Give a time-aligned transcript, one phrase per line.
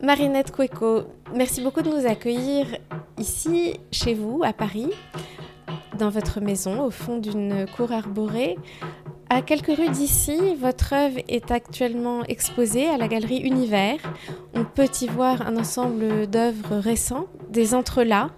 [0.00, 1.02] Marinette Cueco,
[1.34, 2.66] merci beaucoup de nous accueillir
[3.18, 4.90] ici, chez vous, à Paris,
[5.98, 8.56] dans votre maison, au fond d'une cour arborée.
[9.28, 13.98] À quelques rues d'ici, votre œuvre est actuellement exposée à la galerie Univers.
[14.54, 18.30] On peut y voir un ensemble d'œuvres récents, des entrelacs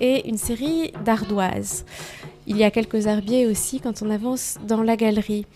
[0.00, 1.84] et une série d'ardoises.
[2.48, 5.46] Il y a quelques herbiers aussi quand on avance dans la galerie.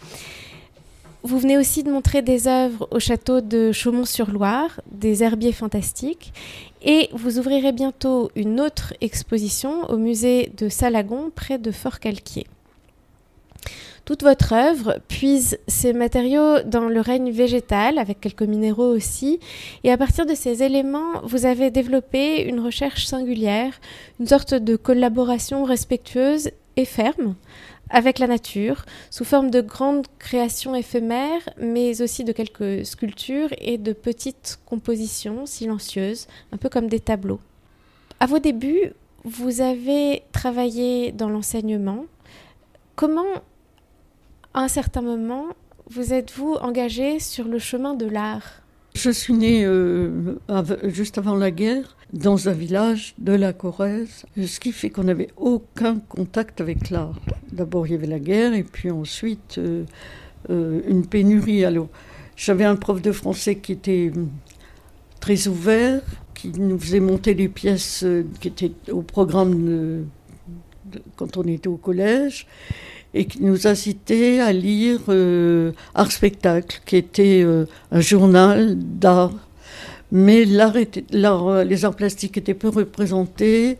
[1.28, 6.32] Vous venez aussi de montrer des œuvres au château de Chaumont-sur-Loire, des herbiers fantastiques,
[6.80, 12.46] et vous ouvrirez bientôt une autre exposition au musée de Salagon près de Fort-Calquier.
[14.06, 19.38] Toute votre œuvre puise ces matériaux dans le règne végétal, avec quelques minéraux aussi,
[19.84, 23.78] et à partir de ces éléments, vous avez développé une recherche singulière,
[24.18, 27.34] une sorte de collaboration respectueuse et ferme
[27.90, 33.78] avec la nature, sous forme de grandes créations éphémères, mais aussi de quelques sculptures et
[33.78, 37.40] de petites compositions silencieuses, un peu comme des tableaux.
[38.20, 38.92] À vos débuts,
[39.24, 42.04] vous avez travaillé dans l'enseignement.
[42.96, 43.32] Comment,
[44.54, 45.46] à un certain moment,
[45.90, 48.62] vous êtes-vous engagé sur le chemin de l'art?
[48.94, 50.38] Je suis née euh,
[50.84, 55.28] juste avant la guerre dans un village de la Corrèze, ce qui fait qu'on n'avait
[55.36, 57.20] aucun contact avec l'art.
[57.52, 59.84] D'abord, il y avait la guerre, et puis ensuite, euh,
[60.50, 61.64] euh, une pénurie.
[61.64, 61.88] Alors,
[62.36, 64.28] j'avais un prof de français qui était hum,
[65.20, 66.02] très ouvert,
[66.34, 70.06] qui nous faisait monter des pièces euh, qui étaient au programme
[71.16, 72.46] quand on était au collège,
[73.12, 75.00] et qui nous incitait à lire
[75.94, 77.44] Art Spectacle, qui était
[77.90, 79.32] un journal d'art
[80.10, 83.76] mais les arts plastiques étaient peu représentés,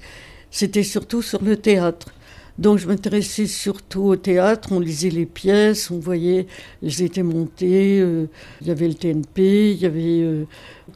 [0.51, 2.13] c'était surtout sur le théâtre.
[2.59, 6.47] Donc je m'intéressais surtout au théâtre, on lisait les pièces, on voyait,
[6.83, 8.27] elles étaient montées, euh,
[8.61, 10.45] il y avait le TNP, il y avait euh,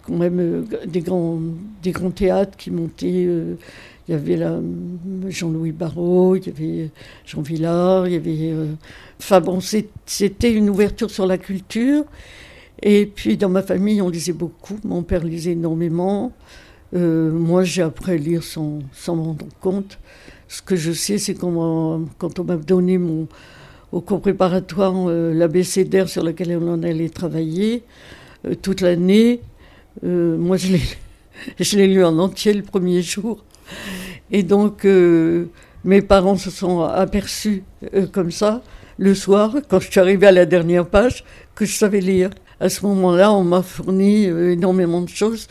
[0.05, 1.39] quand même des, grands,
[1.83, 3.29] des grands théâtres qui montaient.
[3.29, 3.57] il
[4.09, 4.41] y avait
[5.29, 6.91] Jean-Louis Barrault, il y avait
[7.25, 8.55] Jean Villard, il y avait...
[9.21, 12.05] Enfin bon, c'était une ouverture sur la culture.
[12.83, 14.77] Et puis dans ma famille, on lisait beaucoup.
[14.85, 16.33] Mon père lisait énormément.
[16.95, 19.99] Euh, moi, j'ai appris à lire sans, sans m'en rendre compte.
[20.53, 23.27] Ce que je sais, c'est quand on m'a donné mon,
[23.91, 27.85] au cours préparatoire euh, l'ABCDR sur lequel on allait travailler
[28.47, 29.41] euh, toute l'année,
[30.05, 30.59] euh, moi
[31.59, 33.43] je l'ai, lu en entier le premier jour.
[34.31, 37.63] Et donc mes parents se sont aperçus
[38.13, 38.63] comme ça
[38.99, 41.25] le soir, quand je suis arrivée à la dernière page,
[41.55, 42.29] que je savais lire
[42.61, 45.49] à ce moment-là, on m'a fourni euh, énormément de choses,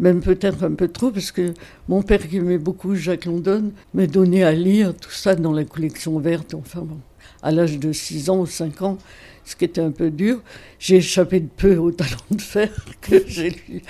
[0.00, 1.54] même peut-être un peu trop, parce que
[1.88, 5.64] mon père, qui aimait beaucoup Jacques London, m'a donné à lire tout ça dans la
[5.64, 6.98] collection verte, enfin bon,
[7.42, 8.98] à l'âge de 6 ans ou 5 ans,
[9.46, 10.42] ce qui était un peu dur.
[10.78, 12.70] J'ai échappé de peu au talent de fer
[13.00, 13.82] que j'ai lu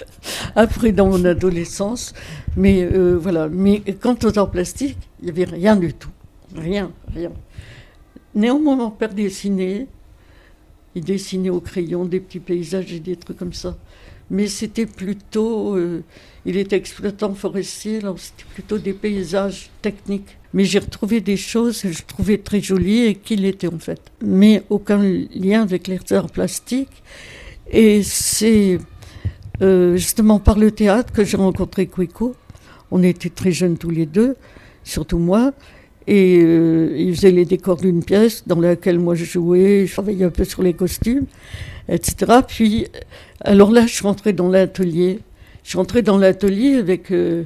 [0.54, 2.14] après dans mon adolescence.
[2.56, 3.48] Mais euh, voilà.
[3.48, 6.10] Mais quant aux arts plastiques, il n'y avait rien du tout.
[6.54, 7.32] Rien, rien.
[8.34, 9.88] Néanmoins, mon père dessinait.
[10.94, 13.76] Il dessinait au crayon des petits paysages et des trucs comme ça.
[14.31, 15.76] Mais c'était plutôt.
[15.76, 16.03] Euh,
[16.44, 20.37] il était exploitant forestier, alors c'était plutôt des paysages techniques.
[20.53, 24.00] Mais j'ai retrouvé des choses que je trouvais très jolies et qu'il était en fait.
[24.22, 25.03] Mais aucun
[25.34, 27.03] lien avec les arts plastiques.
[27.70, 28.78] Et c'est
[29.62, 32.34] euh, justement par le théâtre que j'ai rencontré Kweko.
[32.91, 34.36] On était très jeunes tous les deux,
[34.84, 35.53] surtout moi.
[36.06, 40.24] Et euh, il faisait les décors d'une pièce dans laquelle moi je jouais, je travaillais
[40.24, 41.26] un peu sur les costumes,
[41.88, 42.40] etc.
[42.46, 42.86] Puis,
[43.40, 45.20] alors là, je rentrée dans l'atelier.
[45.64, 47.42] Je rentrée dans l'atelier avec euh,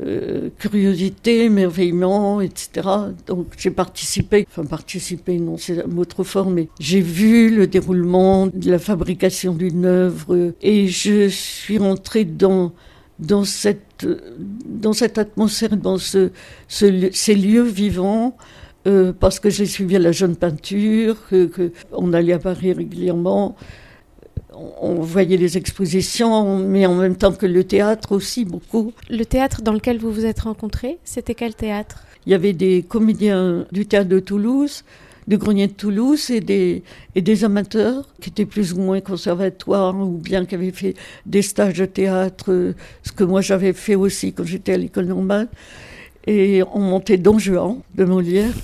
[0.00, 2.88] euh, curiosité, émerveillement, etc.
[3.26, 7.66] Donc j'ai participé, enfin participé, non, c'est un mot trop fort, mais j'ai vu le
[7.66, 12.72] déroulement de la fabrication d'une œuvre et je suis rentrée dans
[13.18, 13.82] dans cette,
[14.64, 16.30] dans cette atmosphère, dans ce,
[16.68, 18.36] ces lieux vivants,
[18.86, 23.56] euh, parce que j'ai suivi la jeune peinture, que, on allait à Paris régulièrement,
[24.80, 28.92] on voyait les expositions, mais en même temps que le théâtre aussi, beaucoup.
[29.10, 32.04] Le théâtre dans lequel vous vous êtes rencontrés, c'était quel théâtre?
[32.26, 34.84] Il y avait des comédiens du théâtre de Toulouse,
[35.28, 36.82] du Grenier de Toulouse et des,
[37.14, 40.94] et des amateurs qui étaient plus ou moins conservatoires ou bien qui avaient fait
[41.26, 45.48] des stages de théâtre, ce que moi j'avais fait aussi quand j'étais à l'école normale.
[46.26, 48.54] Et on montait Don Juan de Molière.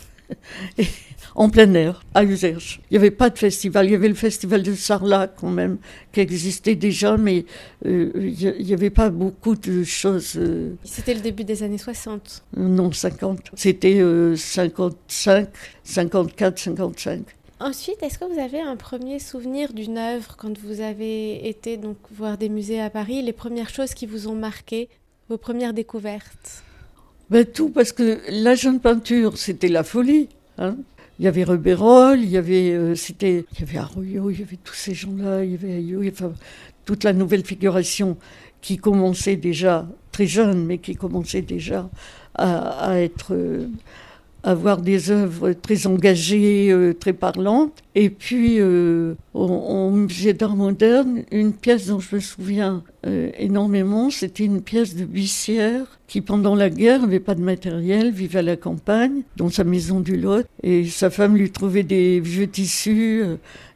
[1.34, 2.80] en plein air, à Userge.
[2.90, 5.78] Il n'y avait pas de festival, il y avait le festival de Sarlat quand même,
[6.12, 7.44] qui existait déjà, mais
[7.86, 10.34] euh, il n'y avait pas beaucoup de choses.
[10.36, 10.74] Euh.
[10.84, 13.50] C'était le début des années 60 Non, 50.
[13.54, 14.00] C'était
[14.36, 15.48] 55,
[15.82, 17.22] 54, 55.
[17.60, 21.96] Ensuite, est-ce que vous avez un premier souvenir d'une œuvre quand vous avez été donc
[22.10, 24.88] voir des musées à Paris, les premières choses qui vous ont marqué,
[25.28, 26.62] vos premières découvertes?
[27.30, 30.28] Ben, Tout, parce que la jeune peinture, c'était la folie.
[30.58, 30.76] Hein
[31.18, 34.42] il y avait Rebérol, il y avait, euh, c'était, il y avait Arroyo, il y
[34.42, 36.32] avait tous ces gens-là, il y avait Ayou, enfin,
[36.84, 38.16] toute la nouvelle figuration
[38.60, 41.88] qui commençait déjà très jeune, mais qui commençait déjà
[42.34, 43.68] à, à être euh,
[44.42, 47.83] avoir des œuvres très engagées, euh, très parlantes.
[47.96, 54.10] Et puis, euh, au, musée d'art moderne, une pièce dont je me souviens euh, énormément,
[54.10, 58.42] c'était une pièce de Bissière qui, pendant la guerre, n'avait pas de matériel, vivait à
[58.42, 60.44] la campagne, dans sa maison du Lot.
[60.64, 63.22] Et sa femme lui trouvait des vieux tissus,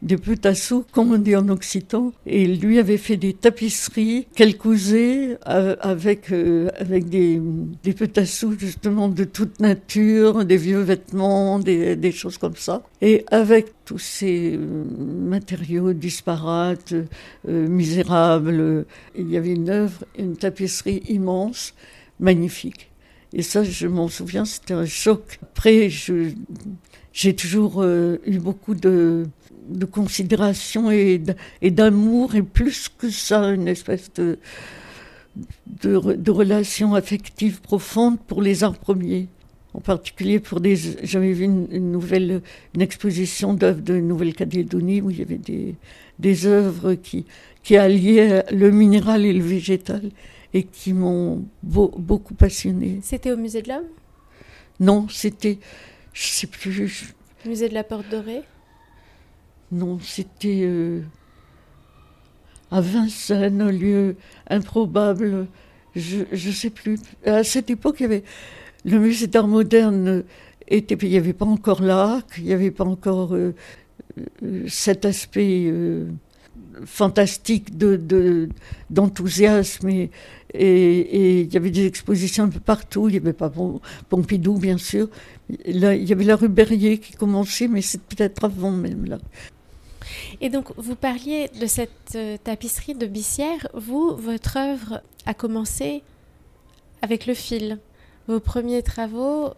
[0.03, 2.13] des petassous, comme on dit en occitan.
[2.27, 6.33] Et lui avait fait des tapisseries qu'elle cousait avec,
[6.79, 7.41] avec des,
[7.83, 12.83] des petassous, justement, de toute nature, des vieux vêtements, des, des choses comme ça.
[13.01, 18.85] Et avec tous ces euh, matériaux disparates, euh, misérables,
[19.17, 21.73] il y avait une œuvre, une tapisserie immense,
[22.21, 22.91] magnifique.
[23.33, 25.39] Et ça, je m'en souviens, c'était un choc.
[25.43, 29.27] Après, j'ai toujours euh, eu beaucoup de,
[29.91, 31.19] considération et
[31.63, 34.39] d'amour, et plus que ça, une espèce de,
[35.83, 39.29] de, de relation affective profonde pour les arts premiers
[39.79, 40.75] en particulier pour des.
[41.05, 42.43] J'avais vu une, nouvelle,
[42.75, 45.77] une exposition d'œuvres de Nouvelle-Calédonie où il y avait des,
[46.19, 47.27] des œuvres qui,
[47.63, 50.11] qui alliaient le minéral et le végétal
[50.53, 52.99] et qui m'ont beaucoup passionné.
[53.03, 53.87] C'était au musée de l'Homme?
[54.81, 55.59] Non, c'était.
[56.13, 57.15] Je sais plus.
[57.47, 58.43] Musée de la Porte Dorée?
[59.71, 60.63] Non, c'était.
[60.65, 61.03] Euh,
[62.73, 64.17] à Vincennes, un lieu
[64.51, 65.47] improbable.
[65.95, 66.99] Je ne sais plus.
[67.25, 68.25] À cette époque, il y avait
[68.85, 70.25] le musée d'art moderne
[70.69, 73.55] était, il n'y avait pas encore l'art, il n'y avait pas encore euh,
[74.43, 76.07] euh, cet aspect euh,
[76.85, 78.49] fantastique de,
[78.91, 80.11] d'enthousiasme et,
[80.55, 83.09] il y avait des expositions un peu partout.
[83.09, 83.53] Il n'y avait pas
[84.09, 85.09] Pompidou, bien sûr.
[85.67, 89.19] Il y avait la rue Berrier qui commençait, mais c'est peut-être avant même là.
[90.41, 93.69] Et donc, vous parliez de cette tapisserie de Bissière.
[93.75, 96.03] Vous, votre œuvre a commencé
[97.03, 97.79] avec le fil.
[98.29, 99.55] Vos premiers travaux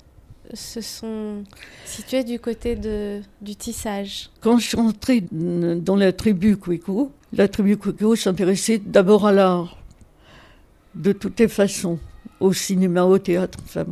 [0.54, 1.42] se sont
[1.84, 4.30] situés du côté de, du tissage.
[4.40, 9.76] Quand je suis rentrée dans la tribu Kweko, la tribu Kweko s'intéressait d'abord à l'art,
[10.94, 11.98] de toutes les façons,
[12.38, 13.86] au cinéma, au théâtre, enfin,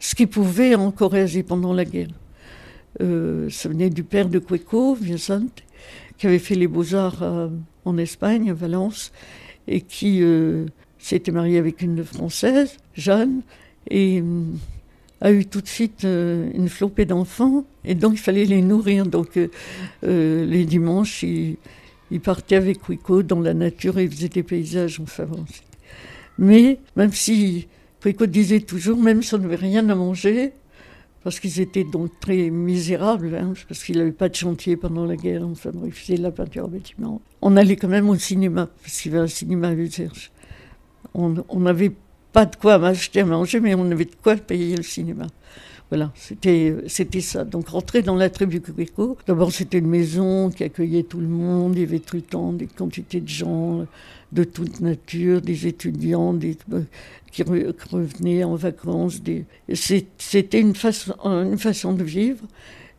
[0.00, 2.08] ce qui pouvait encourager pendant la guerre.
[3.00, 5.46] Euh, ça venait du père de Kweko, Vincent,
[6.18, 7.48] qui avait fait les beaux-arts euh,
[7.84, 9.12] en Espagne, à Valence,
[9.68, 10.66] et qui euh,
[10.98, 13.42] s'était marié avec une Française, Jeanne,
[13.90, 14.42] et euh,
[15.20, 19.06] a eu tout de suite euh, une flopée d'enfants et donc il fallait les nourrir.
[19.06, 21.56] Donc euh, les dimanches, il,
[22.22, 25.00] partait avec Wico dans la nature et il faisait des paysages.
[25.00, 25.26] Enfin,
[26.38, 27.68] Mais même si
[28.04, 30.52] Wico disait toujours, même si on n'avait rien à manger,
[31.22, 35.16] parce qu'ils étaient donc très misérables, hein, parce qu'il n'avait pas de chantier pendant la
[35.16, 37.22] guerre, enfin, il faisait de la peinture en bâtiment.
[37.40, 40.30] On allait quand même au cinéma, parce qu'il y avait un cinéma à.
[41.14, 41.92] On, on avait
[42.34, 45.28] pas de quoi m'acheter à manger, mais on avait de quoi payer le cinéma.
[45.88, 46.74] Voilà, c'était,
[47.20, 47.44] ça.
[47.44, 51.76] Donc rentrer dans la tribu Quéco, d'abord c'était une maison qui accueillait tout le monde,
[51.76, 53.86] il y avait tout le temps des quantités de gens
[54.32, 56.82] de toute nature, des étudiants des, euh,
[57.30, 59.20] qui, revenaient en vacances.
[59.72, 62.44] C'était une façon, une façon de vivre.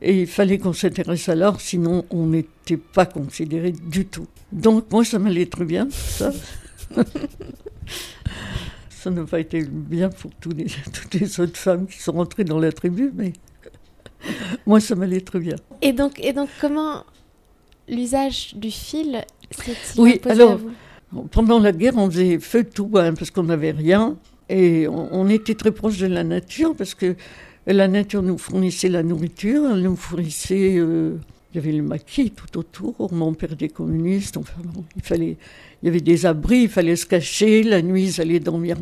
[0.01, 4.27] Et il fallait qu'on s'intéresse à l'art, sinon on n'était pas considéré du tout.
[4.53, 6.31] Donc moi, ça m'allait très bien, ça.
[9.05, 12.57] ça n'a pas été bien pour les, toutes les autres femmes qui sont rentrées dans
[12.57, 13.33] la tribu, mais
[14.65, 15.57] moi, ça m'allait très bien.
[15.83, 17.03] Et donc, et donc comment
[17.88, 20.71] l'usage du fil s'est-il Oui, alors, à vous?
[21.29, 24.17] pendant la guerre, on faisait feu de tout, hein, parce qu'on n'avait rien.
[24.50, 27.15] Et on, était très proche de la nature, parce que
[27.67, 30.77] la nature nous fournissait la nourriture, elle nous fournissait...
[30.77, 31.17] Euh,
[31.53, 34.62] il y avait le maquis tout autour, mon père était communiste, enfin
[34.97, 35.38] il fallait
[35.82, 38.77] il y avait des abris, il fallait se cacher, la nuit ils allaient dormir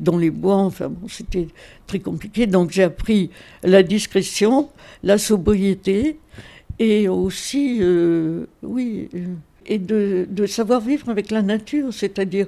[0.00, 1.48] dans les bois, enfin bon, c'était
[1.86, 2.46] très compliqué.
[2.46, 3.30] Donc j'ai appris
[3.62, 4.68] la discrétion,
[5.02, 6.18] la sobriété
[6.78, 9.34] et aussi, euh, oui, euh,
[9.66, 12.46] et de, savoir vivre avec la nature, c'est-à-dire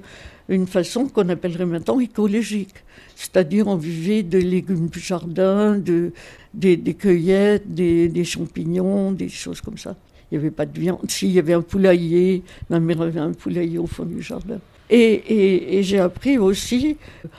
[0.49, 2.75] une façon qu'on appellerait maintenant écologique.
[3.17, 6.13] C'est-à-dire on vivait de légumes du jardin, de,
[6.55, 9.97] des, des cueillettes, des, des champignons, des choses comme ça.
[10.31, 11.11] Il n'y avait pas de viande.
[11.11, 14.59] S'il y avait un poulailler, ma mère avait un poulailler au fond du jardin.
[14.91, 16.97] Et, j'ai appris aussi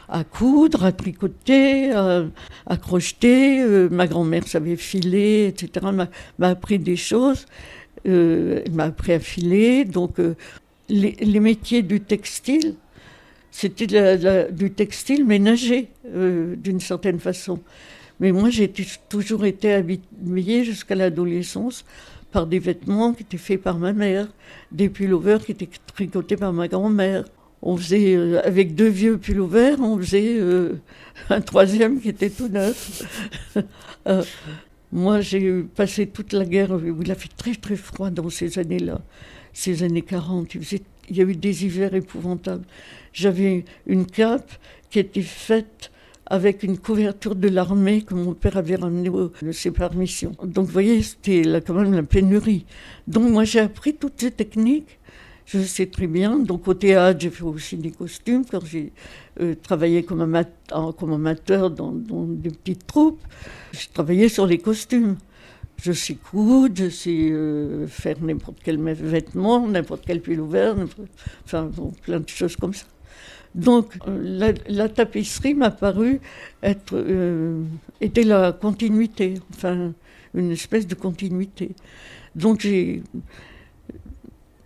[0.08, 3.62] à coudre, à tricoter, à, crocheter.
[3.62, 5.88] Euh, ma grand-mère savait filer, etc.
[6.38, 7.46] M'a appris des choses.
[8.08, 9.86] Euh, elle m'a appris à filer.
[9.86, 10.36] Donc, euh,
[10.90, 12.76] les, métiers du textile,
[13.52, 13.88] c'était
[14.52, 17.60] du textile ménager, d'une certaine façon.
[18.20, 18.72] Mais moi, j'ai
[19.08, 21.86] toujours été habillée jusqu'à l'adolescence
[22.32, 24.28] par des vêtements qui étaient faits par ma mère,
[24.72, 27.26] des pullovers qui étaient tricotés par ma grand-mère.
[27.62, 30.80] On faisait, euh, avec deux vieux pullovers, on faisait euh,
[31.30, 33.04] un troisième qui était tout neuf.
[34.08, 34.24] Euh,
[34.94, 38.58] moi, j'ai passé toute la guerre où il a fait très très froid dans ces
[38.58, 39.02] années-là,
[39.52, 40.56] ces années 40.
[40.56, 40.62] Il,
[41.10, 42.64] il y a eu des hivers épouvantables.
[43.12, 44.52] J'avais une cape
[44.90, 45.92] qui était faite
[46.30, 50.34] avec une couverture de l'armée que mon père avait ramenée de ses permissions.
[50.44, 52.66] Donc vous voyez, c'était quand même la pénurie.
[53.08, 55.00] Donc moi j'ai appris toutes ces techniques.
[55.48, 56.38] Je sais très bien.
[56.38, 58.94] Donc au théâtre, j'ai fait aussi des costumes quand j'ai
[59.42, 63.22] euh, travaillé comme, amateur, dans, des petites troupes.
[63.72, 65.18] J'ai travaillé sur les costumes.
[65.82, 70.76] Je sais coudre, je sais euh, faire n'importe quel vêtement, n'importe quel pull ouvert,
[71.46, 71.72] enfin
[72.04, 72.86] plein de choses comme ça.
[73.56, 76.20] Donc la, tapisserie m'a paru
[76.62, 77.64] être euh,
[78.00, 79.94] était la continuité, enfin
[80.36, 81.72] une espèce de continuité.
[82.36, 83.02] Donc je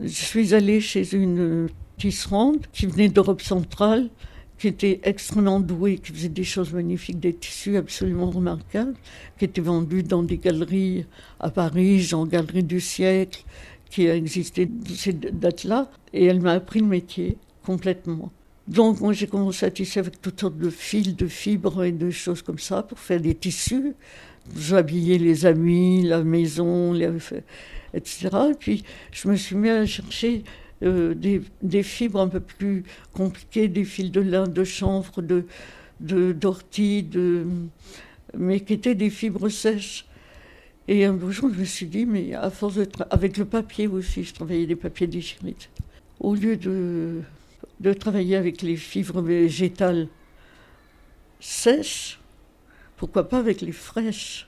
[0.02, 4.10] suis allée chez une tisserande qui venait d'Europe centrale,
[4.58, 8.96] qui était extrêmement douée, qui faisait des choses magnifiques, des tissus absolument remarquables,
[9.38, 11.06] qui étaient vendus dans des galeries
[11.40, 13.44] à Paris, genre Galerie du siècle,
[13.90, 15.90] qui a existé de ces dates-là.
[16.14, 18.32] Et elle m'a appris le métier complètement.
[18.68, 22.10] Donc moi j'ai commencé à tisser avec toutes sortes de fils, de fibres et de
[22.12, 23.94] choses comme ça pour faire des tissus.
[24.58, 26.94] J'habillais les amis, la maison,
[27.94, 28.30] etc.
[28.52, 30.44] Et puis je me suis mis à chercher
[30.84, 35.46] euh, des, fibres un peu plus compliquées, des fils de lin, de chanvre, de
[36.00, 37.08] d'ortie,
[38.38, 40.06] mais qui étaient des fibres sèches.
[40.90, 44.26] Et un jour, je me suis dit, mais à force de avec le papier aussi,
[44.26, 45.56] je travaillais des papiers déchirés.
[46.20, 47.22] Au lieu de
[47.80, 50.08] de travailler avec les fibres végétales
[51.40, 52.20] sèches,
[52.98, 54.48] pourquoi pas avec les fraîches.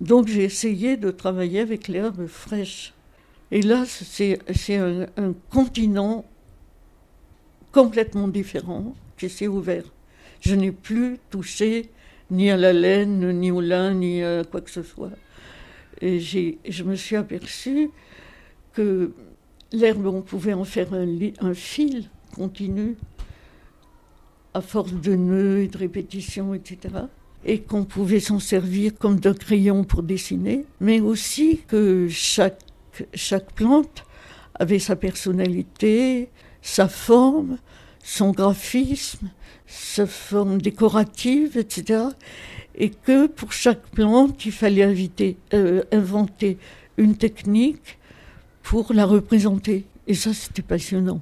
[0.00, 2.94] Donc j'ai essayé de travailler avec les herbes fraîches.
[3.50, 4.38] Et là, c'est
[4.76, 6.24] un, un, continent
[7.72, 9.84] complètement différent qui s'est ouvert.
[10.40, 11.90] Je n'ai plus touché
[12.30, 15.10] ni à la laine, ni au lin, ni à quoi que ce soit.
[16.00, 17.90] Et je me suis aperçue
[18.72, 19.12] que
[19.72, 22.96] L'herbe, on pouvait en faire un, fil continu,
[24.52, 26.94] à force de nœuds et de répétitions, etc.
[27.44, 32.60] Et qu'on pouvait s'en servir comme d'un crayon pour dessiner, mais aussi que chaque,
[33.14, 34.04] chaque plante
[34.54, 36.30] avait sa personnalité,
[36.62, 37.58] sa forme,
[38.02, 39.30] son graphisme,
[39.66, 42.06] sa forme décorative, etc.
[42.74, 45.14] Et que pour chaque plante, il fallait
[45.54, 46.58] euh, inventer
[46.96, 47.99] une technique
[48.62, 49.84] pour la représenter.
[50.06, 51.20] Et ça, c'était passionnant,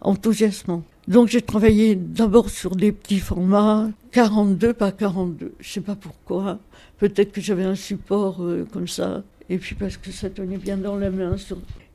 [0.00, 0.84] enthousiasmant.
[1.08, 5.54] Donc j'ai travaillé d'abord sur des petits formats, 42 par 42.
[5.58, 6.58] Je sais pas pourquoi.
[6.98, 9.24] Peut-être que j'avais un support euh, comme ça.
[9.50, 11.34] Et puis parce que ça tenait bien dans la main.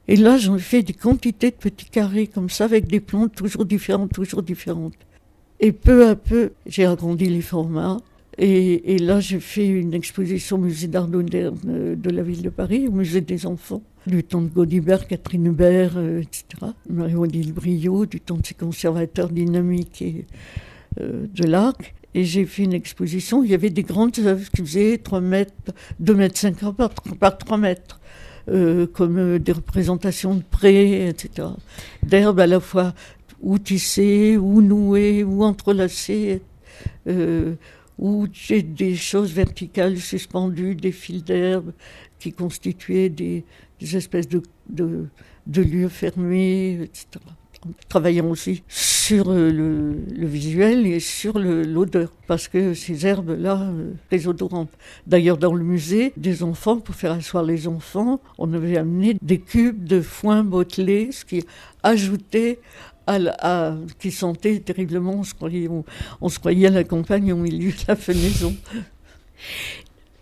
[0.09, 3.33] Et là, j'en ai fait des quantités de petits carrés comme ça, avec des plantes
[3.33, 4.93] toujours différentes, toujours différentes.
[5.59, 7.97] Et peu à peu, j'ai agrandi les formats.
[8.37, 12.41] Et, et là, j'ai fait une exposition au musée d'art moderne euh, de la ville
[12.41, 16.71] de Paris, au musée des enfants du temps de Godibert, Catherine Hubert, euh, etc.
[16.89, 20.25] Marie-Odile Brio, du temps de ses conservateurs dynamiques et
[20.99, 21.93] euh, de l'Arc.
[22.13, 25.53] Et j'ai fait une exposition, il y avait des grandes œuvres qui faisaient 3 mètres,
[25.99, 27.99] 2 mètres 50 par, par 3 mètres,
[28.49, 31.49] euh, comme des représentations de prés, etc.
[32.01, 32.93] D'herbes à la fois
[33.41, 36.41] ou tissées, ou nouées, ou entrelacées,
[37.99, 41.71] ou des choses verticales suspendues, des fils d'herbe
[42.19, 43.43] qui constituaient des,
[43.79, 47.07] des espèces de, de, lieux fermés, etc.
[47.89, 54.27] Travaillant aussi sur euh, le, visuel et sur l'odeur, parce que ces herbes-là, euh, très
[54.27, 54.69] odorantes.
[55.05, 59.39] D'ailleurs, dans le musée des enfants, pour faire asseoir les enfants, on avait amené des
[59.39, 61.43] cubes de foin bottelé, ce qui
[61.83, 62.59] ajoutait
[63.07, 65.13] à, qui sentait terriblement.
[65.13, 65.83] On se, croyait, on,
[66.21, 68.55] on se croyait à la campagne au milieu de la fenaison.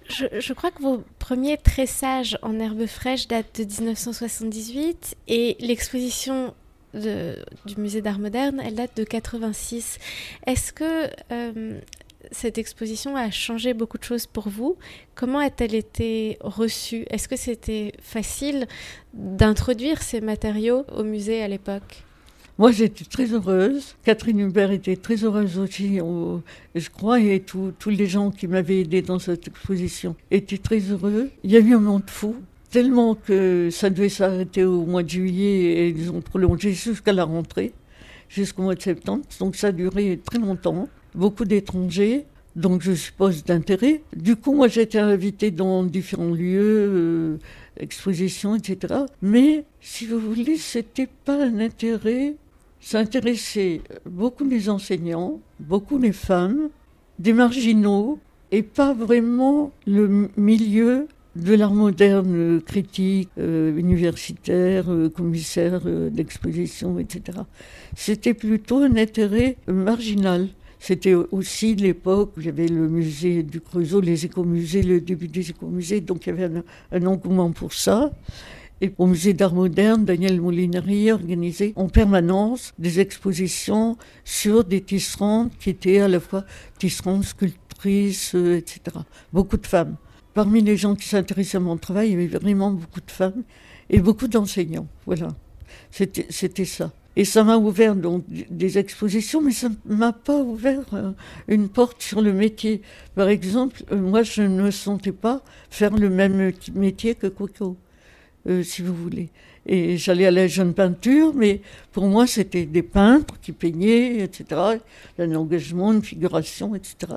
[0.10, 6.54] Je, crois que vos premiers tressages en herbe fraîche datent de 1978 et l'exposition
[6.94, 9.98] du musée d'art moderne, elle date de 86.
[10.46, 11.80] Est-ce que euh,
[12.32, 14.78] cette exposition a changé beaucoup de choses pour vous?
[15.14, 17.06] Comment a-t-elle été reçue?
[17.10, 18.68] Est-ce que c'était facile
[19.14, 22.05] d'introduire ces matériaux au musée à l'époque?
[22.58, 23.96] Moi, j'étais très heureuse.
[24.04, 29.02] Catherine Hubert était très heureuse aussi, je crois, et tous les gens qui m'avaient aidé
[29.02, 31.30] dans cette exposition étaient très heureux.
[31.44, 32.36] Il y a eu un monde fou,
[32.70, 37.26] tellement que ça devait s'arrêter au mois de juillet et ils ont prolongé jusqu'à la
[37.26, 37.74] rentrée,
[38.30, 39.24] jusqu'au mois de septembre.
[39.40, 40.88] Donc ça a duré très longtemps.
[41.14, 44.02] Beaucoup d'étrangers, donc je suppose d'intérêt.
[44.16, 46.90] Du coup, moi, été invitée dans différents lieux.
[46.90, 47.38] Euh,
[47.80, 48.94] expositions, etc.
[49.22, 52.36] Mais, si vous voulez, c'était pas un intérêt.
[52.86, 56.70] Ça intéressait beaucoup les enseignants, beaucoup les femmes,
[57.18, 58.20] des marginaux,
[58.52, 67.00] et pas vraiment le milieu de l'art moderne critique, euh, universitaire, euh, commissaire euh, d'exposition,
[67.00, 67.40] etc.
[67.96, 70.48] C'était plutôt un intérêt marginal.
[70.78, 75.28] C'était aussi l'époque où il y avait le musée du Creusot, les écomusées, le début
[75.28, 76.62] des écomusées, donc il y avait
[76.92, 78.12] un, engouement pour ça.
[78.82, 85.52] Et au musée d'art moderne, Daniel Molinari organisait en permanence des expositions sur des tisserandes
[85.60, 86.44] qui étaient à la fois
[86.78, 88.98] tisserandes, sculptrices, euh, etc.
[89.32, 89.96] Beaucoup de femmes.
[90.34, 93.44] Parmi les gens qui s'intéressaient à mon travail, il y avait vraiment beaucoup de femmes
[93.90, 94.88] et beaucoup d'enseignants.
[95.06, 95.30] Voilà,
[95.92, 96.92] c'était ça.
[97.16, 101.12] Et ça m'a ouvert donc des expositions, mais ça ne m'a pas ouvert euh,
[101.48, 102.82] une porte sur le métier.
[103.16, 107.78] Par exemple, euh, moi, je ne me sentais pas faire le même métier que Coco,
[108.48, 109.30] euh, si vous voulez.
[109.66, 111.62] Et j'allais à la jeune peinture, mais
[111.92, 114.80] pour moi, c'était des peintres qui peignaient, etc.
[115.18, 117.14] Un engagement, une figuration, etc.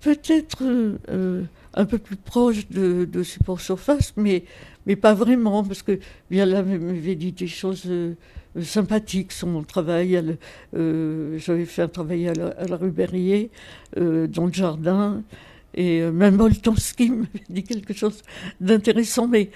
[0.00, 0.62] Peut-être
[1.72, 4.44] un peu plus proche de, de support surface, mais,
[4.84, 5.98] mais pas vraiment, parce que
[6.30, 7.88] bien là, m'avait dit des choses
[8.62, 10.36] sympathique sur mon travail.
[10.76, 12.54] Euh, j'avais fait un travail à la,
[13.96, 15.22] euh, dans le jardin,
[15.74, 18.22] et euh, même Moltonski m'avait dit quelque chose
[18.60, 19.50] d'intéressant, mais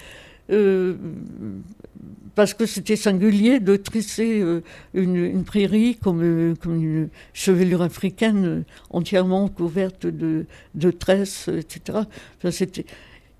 [2.35, 4.43] parce que c'était singulier de tresser
[4.93, 10.45] une, prairie comme, comme, une chevelure africaine entièrement couverte de,
[10.91, 11.99] tresses, etc.
[12.43, 12.85] il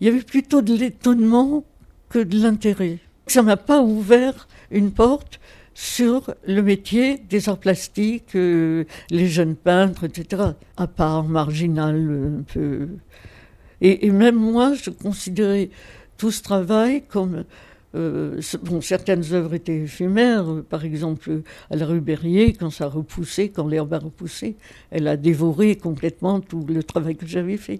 [0.01, 1.63] y avait plutôt de l'étonnement
[2.09, 2.99] que de l'intérêt.
[3.27, 5.39] Ça m'a pas ouvert une porte
[5.73, 10.43] sur le métier des arts plastiques, euh, les jeunes peintres, etc.
[10.75, 12.89] À part marginal un peu.
[13.79, 15.69] Et, même moi, je considérais
[16.19, 17.45] tout ce travail comme.
[17.95, 22.87] Euh, bon, certaines œuvres étaient éphémères, par exemple à la rue Berrier, quand ça a
[22.87, 24.57] repoussé, quand l'herbe a repoussé,
[24.91, 27.79] elle a dévoré complètement tout le travail que j'avais fait.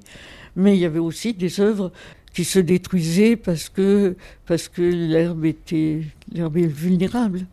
[0.56, 1.92] Mais il y avait aussi des œuvres
[2.34, 4.16] qui se détruisaient parce que,
[4.48, 6.02] parce que l'herbe était
[6.34, 7.46] l'herbe vulnérable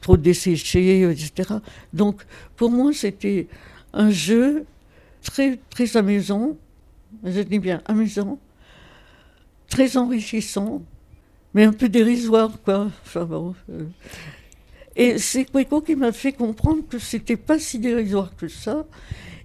[0.00, 1.56] trop desséché, etc.
[1.92, 2.22] Donc
[2.56, 3.48] pour moi, c'était
[3.92, 4.64] un jeu
[5.22, 6.56] très, très amusant,
[7.22, 8.38] je dis bien amusant,
[9.76, 10.80] très enrichissant,
[11.52, 12.90] mais un peu dérisoire, quoi.
[13.04, 13.84] Enfin bon, euh.
[14.96, 18.86] Et c'est Queco qui m'a fait comprendre que c'était pas si dérisoire que ça,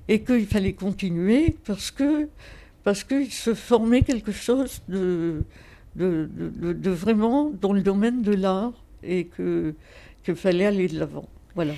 [0.08, 2.30] et qu'il fallait continuer parce que
[2.86, 5.44] parce qu'il se formait quelque chose de
[5.98, 8.72] de, de, vraiment dans le domaine de l'art
[9.04, 9.76] et que
[10.24, 11.28] qu'il fallait aller de l'avant.
[11.56, 11.74] Voilà.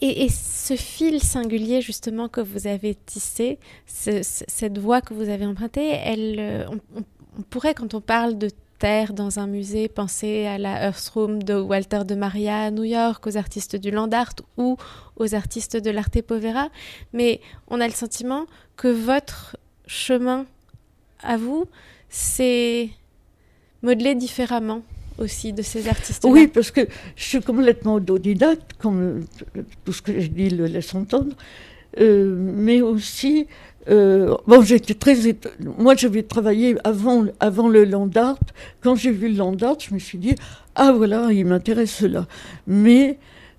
[0.00, 5.90] Et, ce fil singulier justement que vous avez tissé, cette voie que vous avez empruntée,
[5.90, 6.66] elle, euh,
[7.50, 11.54] pourrait quand on parle de terre dans un musée penser à la Earth Room de
[11.54, 14.76] Walter de Maria à New York, aux artistes du Land Art ou
[15.16, 16.68] aux artistes de l'Arte Povera,
[17.12, 20.46] mais on a le sentiment que votre chemin
[21.22, 21.66] à vous,
[22.08, 22.90] c'est
[23.82, 24.82] modelé différemment
[25.18, 26.30] aussi de ces artistes-là.
[26.30, 29.24] Oui, parce que je suis complètement autodidacte, comme
[29.84, 31.36] tout ce que je dis le laisse entendre,
[32.00, 33.46] euh, mais aussi,
[33.90, 35.16] euh, bon, j'étais très.
[35.78, 38.38] Moi, j'avais travaillé avant, avant le land art.
[38.80, 40.34] Quand j'ai vu le land art, je me suis dit,
[40.74, 42.26] ah voilà, il m'intéresse cela.
[42.66, 43.18] Mais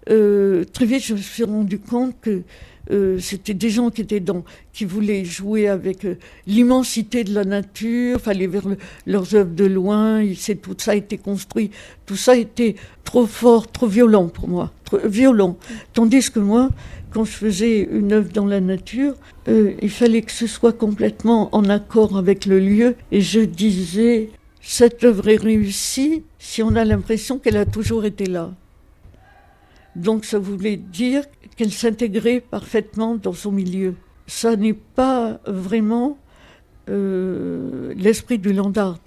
[0.09, 2.41] euh, très vite, je me suis rendu compte que
[2.91, 4.43] euh, c'était des gens qui étaient dans,
[4.73, 6.17] qui voulaient jouer avec euh,
[6.47, 8.67] l'immensité de la nature, fallait vers
[9.05, 10.23] leurs œuvres de loin.
[10.61, 11.71] Tout ça a été construit,
[12.05, 15.57] tout ça été trop fort, trop violent pour moi, trop violent.
[15.93, 16.69] Tandis que moi,
[17.11, 19.15] quand je faisais une œuvre dans la nature,
[19.47, 22.95] euh, il fallait que ce soit complètement en accord avec le lieu.
[23.11, 24.29] Et je disais,
[24.61, 28.51] cette œuvre est réussie si on a l'impression qu'elle a toujours été là.
[29.95, 31.23] Donc ça voulait dire
[31.55, 33.95] qu'elle s'intégrait parfaitement dans son milieu.
[34.27, 36.17] Ça n'est pas vraiment
[36.89, 38.99] euh, l'esprit du land art,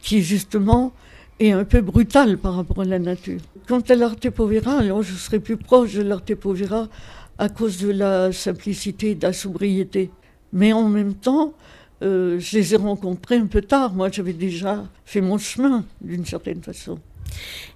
[0.00, 0.92] qui justement
[1.40, 3.40] est un peu brutal par rapport à la nature.
[3.66, 6.88] Quant à l'arte povera, alors je serais plus proche de l'arte povera
[7.36, 10.10] à cause de la simplicité, de la sobriété.
[10.52, 11.54] Mais en même temps,
[12.02, 13.94] euh, je les ai rencontrés un peu tard.
[13.94, 16.98] Moi, j'avais déjà fait mon chemin, d'une certaine façon.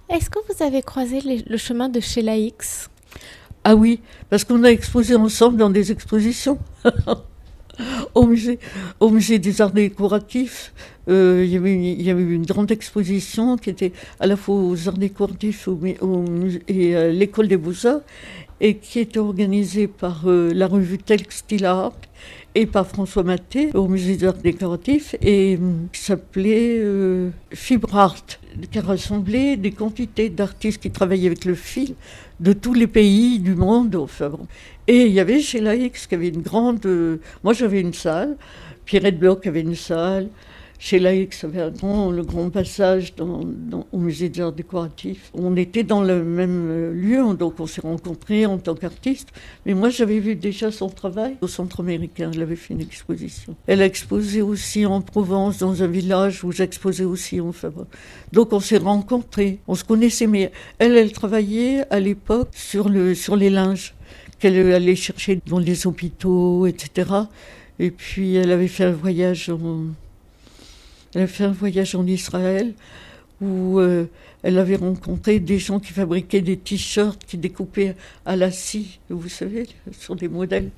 [0.09, 2.89] Est-ce que vous avez croisé le chemin de Sheila X?
[3.63, 6.59] Ah oui, parce qu'on a exposé ensemble dans des expositions.
[8.13, 8.59] au, musée,
[8.99, 10.73] au musée des arts décoratifs,
[11.09, 11.51] euh, il,
[12.01, 15.69] y avait une, grande exposition qui était à la fois aux arts décoratifs
[16.67, 18.01] et à l'école des beaux-arts
[18.59, 21.93] et qui était organisée par euh, la revue Textile Art
[22.55, 28.25] et par François Maté au musée d'art décoratif et hum, qui s'appelait euh, Fibre Art,
[28.71, 31.95] qui rassemblait des quantités d'artistes qui travaillaient avec le fil
[32.39, 33.95] de tous les pays du monde.
[33.95, 34.47] Enfin, bon.
[34.87, 36.85] Et il y avait chez Laïx qui avait une grande.
[36.85, 38.37] Euh, moi j'avais une salle,
[38.85, 40.27] Pierrette Bloch avait une salle,
[40.79, 45.31] chez avait grand, le grand passage au musée des arts décoratifs.
[45.33, 49.29] On était dans le même euh, lieu, donc on s'est rencontrés en tant qu'artistes.
[49.65, 52.31] Mais moi, j'avais vu déjà son travail au centre américain.
[52.33, 53.55] Elle avait fait une exposition.
[53.67, 57.39] Elle a exposé aussi en Provence, dans un village où j'exposais aussi.
[57.39, 57.71] Enfin,
[58.31, 59.59] donc on s'est rencontrés.
[59.67, 63.93] On se connaissait, mais elle, elle travaillait à l'époque sur, sur les linges
[64.39, 67.09] qu'elle allait chercher dans les hôpitaux, etc.
[67.79, 69.85] Et puis elle avait fait un voyage en
[71.15, 72.73] elle a fait un voyage en Israël
[73.41, 74.05] où euh,
[74.41, 77.95] elle avait rencontré des gens qui fabriquaient des t-shirts, qui découpaient
[78.25, 80.69] à la scie, vous savez, sur des modèles.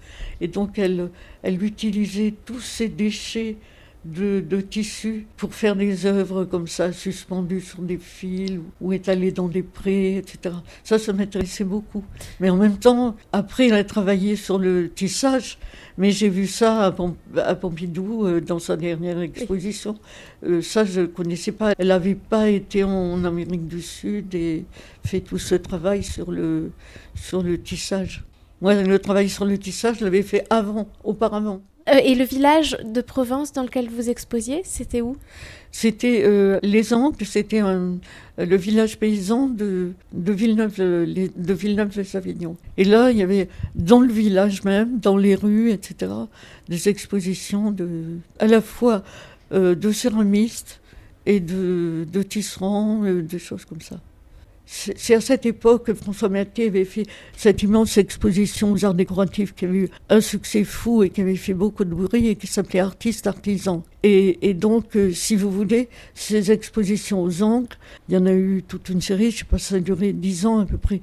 [0.41, 1.09] Et donc elle,
[1.43, 3.57] elle utilisait tous ces déchets
[4.05, 9.31] de, de tissus pour faire des œuvres comme ça, suspendues sur des fils ou étalées
[9.31, 10.55] dans des prés, etc.
[10.83, 12.03] Ça, ça m'intéressait beaucoup.
[12.39, 15.57] Mais en même temps, après, elle a travaillé sur le tissage.
[15.97, 19.97] Mais j'ai vu ça à, Pompidou euh, dans sa dernière exposition.
[20.45, 21.73] Euh, ça, je ne connaissais pas.
[21.77, 24.65] Elle n'avait pas été en Amérique du Sud et
[25.05, 26.71] fait tout ce travail sur le,
[27.15, 28.23] sur le tissage.
[28.61, 31.61] Moi, le travail sur le tissage, je l'avais fait avant, auparavant.
[31.87, 35.17] Euh, et le village de Provence dans lequel vous exposiez, c'était où?
[35.71, 42.55] C'était euh, Les Ancres, c'était le village paysan de, Villeneuve, de Villeneuve-les-Avignon.
[42.77, 46.11] Et là, il y avait dans le village même, dans les rues, etc.,
[46.69, 47.75] des expositions
[48.39, 49.03] à la fois
[49.51, 50.81] euh, de céramistes
[51.25, 53.99] et de, de tisserands, des choses comme ça.
[54.65, 57.05] C'est à cette époque que François Maté avait fait
[57.37, 61.35] cette immense exposition aux arts décoratifs qui avait eu un succès fou et qui avait
[61.35, 63.83] fait beaucoup de bruit et qui s'appelait Artistes Artisans.
[64.03, 67.75] Et, et donc, euh, si vous voulez, ces expositions aux angles,
[68.09, 70.13] il y en a eu toute une série, je ne sais pas, ça a duré
[70.13, 71.01] dix ans à peu près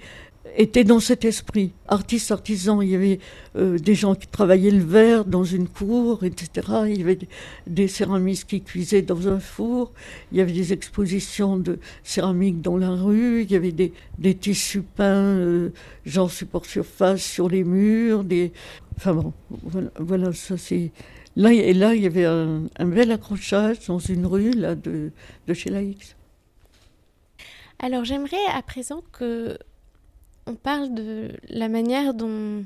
[0.57, 1.73] était dans cet esprit.
[1.89, 3.19] Artiste, artisan, il y avait
[3.57, 6.67] euh, des gens qui travaillaient le verre dans une cour, etc.
[6.89, 7.19] Il y avait
[7.67, 9.93] des, céramistes qui cuisaient dans un four.
[10.31, 13.43] Il y avait des expositions de céramique dans la rue.
[13.43, 15.71] Il y avait des, des tissus peints, euh,
[16.05, 18.25] genre support surface, sur les murs.
[18.25, 18.53] Des...
[18.97, 19.33] Enfin bon,
[19.99, 20.91] voilà, ça c'est...
[21.35, 25.13] Là, et là, il y avait un, bel accrochage dans une rue là, de,
[25.47, 26.15] de chez Laïx.
[27.79, 29.57] Alors j'aimerais à présent que
[30.47, 32.65] on parle de la manière dont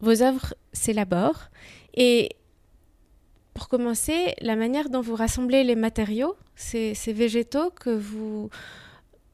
[0.00, 1.50] vos œuvres s'élaborent.
[1.94, 2.30] Et
[3.54, 8.50] pour commencer, la manière dont vous rassemblez les matériaux, ces, végétaux que vous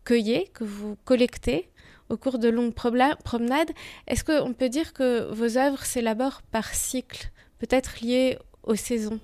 [0.04, 1.68] cueillez, que vous collectez
[2.08, 3.70] au cours de longues promenades,
[4.06, 9.20] est-ce qu'on peut dire que vos œuvres s'élaborent par cycle, peut-être liées aux saisons?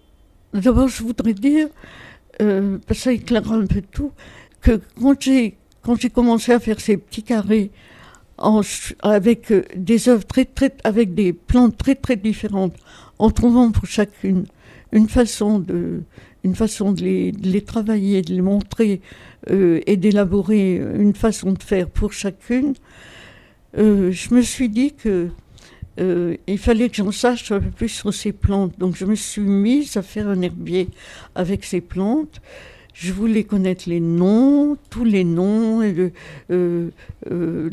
[0.53, 1.69] D'abord, je voudrais dire,
[2.41, 4.13] euh, parce que ça éclaire un peu tout,
[4.61, 7.71] que quand j'ai quand j'ai commencé à faire ces petits carrés
[9.03, 12.75] avec euh, des œuvres très, très, avec des plantes très très différentes,
[13.21, 14.47] en trouvant pour chacune
[14.91, 16.03] une façon de,
[16.43, 19.01] les, travailler, de les montrer
[19.51, 22.75] euh, et d'élaborer une façon de faire pour chacune,
[23.79, 25.29] euh, je me suis dit que
[25.99, 28.79] il fallait que j'en sache un peu plus sur ces plantes.
[28.79, 30.89] Donc je me suis mise à faire un herbier
[31.35, 32.43] avec ces plantes.
[32.99, 36.11] Je voulais connaître les noms, tous les noms, euh,
[37.31, 37.71] euh,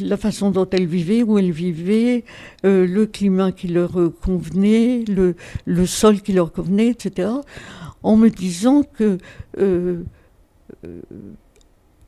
[0.00, 2.24] la façon dont elles vivaient, où elles vivaient,
[2.64, 3.92] euh, le climat qui leur
[4.22, 5.34] convenait, le,
[5.66, 7.28] le, sol qui leur convenait, etc.
[8.02, 9.18] En me disant que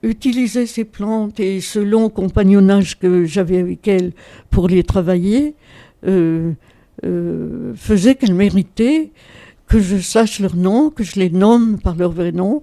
[0.03, 4.13] utiliser ces plantes et ce long compagnonnage que j'avais avec elles
[4.49, 5.55] pour les travailler
[7.03, 9.11] faisait qu'elles méritaient
[9.69, 12.63] que je sache leur nom, que je les nomme par leur vrai nom.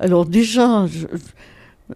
[0.00, 0.86] Alors déjà,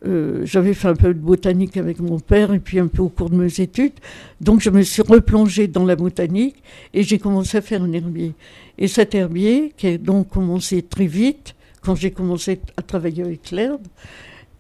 [0.06, 3.08] euh, j'avais fait un peu de botanique avec mon père et puis un peu au
[3.08, 3.94] cours de mes études.
[4.40, 6.62] Donc je me suis replongée dans la botanique
[6.94, 8.34] et j'ai commencé à faire un herbier.
[8.78, 13.50] Et cet herbier, qui a donc commencé très vite, quand j'ai commencé à travailler avec
[13.50, 13.82] l'herbe,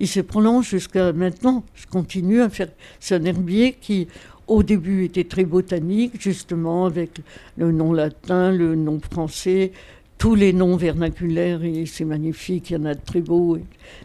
[0.00, 1.62] il se prolonge jusqu'à maintenant.
[1.74, 2.68] Je continue à faire.
[2.98, 4.08] C'est un herbier qui,
[4.50, 7.20] au début était très botanique, justement, avec
[7.56, 9.70] le nom latin, le nom français,
[10.18, 13.58] tous les noms vernaculaires et c'est magnifique, il y en a de très beaux,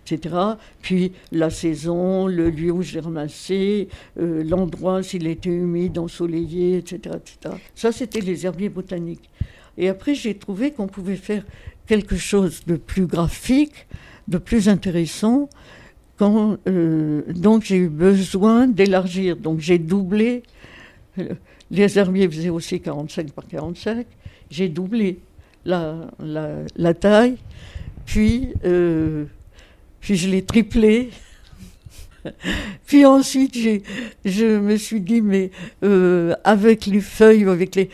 [0.06, 0.36] etc.
[0.84, 7.16] Puis la saison, le lieu où j'ai ramassé, euh, l'endroit, s'il était humide, ensoleillé, etc.
[7.16, 7.56] etc.
[7.74, 9.30] Ça, c'était les herbiers botaniques.
[9.80, 11.44] Et après, j'ai trouvé qu'on pouvait faire
[11.88, 13.88] quelque chose de plus graphique,
[14.28, 15.50] de plus intéressant.
[16.22, 19.36] Euh, donc j'ai eu besoin d'élargir.
[19.36, 20.44] Donc j'ai doublé.
[21.20, 21.34] Euh,
[21.72, 24.06] les herbiers faisaient aussi 45 par 45.
[24.50, 25.20] J'ai doublé
[25.66, 26.12] la,
[26.76, 27.38] la, taille.
[28.06, 29.26] Puis, euh,
[30.00, 31.10] puis je l'ai triplé.
[32.88, 33.56] Puis ensuite,
[34.26, 35.52] je me suis dit, mais
[36.44, 37.90] avec les feuilles, avec les,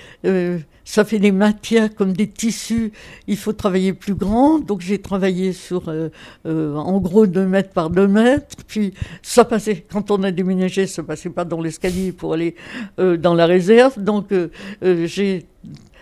[0.85, 2.91] ça fait des matières comme des tissus.
[3.27, 4.59] Il faut travailler plus grand.
[4.59, 6.09] Donc j'ai travaillé sur, euh,
[6.45, 8.55] euh, en gros, 2 mètres par 2 mètres.
[8.67, 12.55] Puis ça passait, quand on a déménagé, ça passait pas dans l'escalier pour aller
[12.99, 14.01] euh, dans la réserve.
[14.01, 14.33] Donc
[14.81, 15.45] j'ai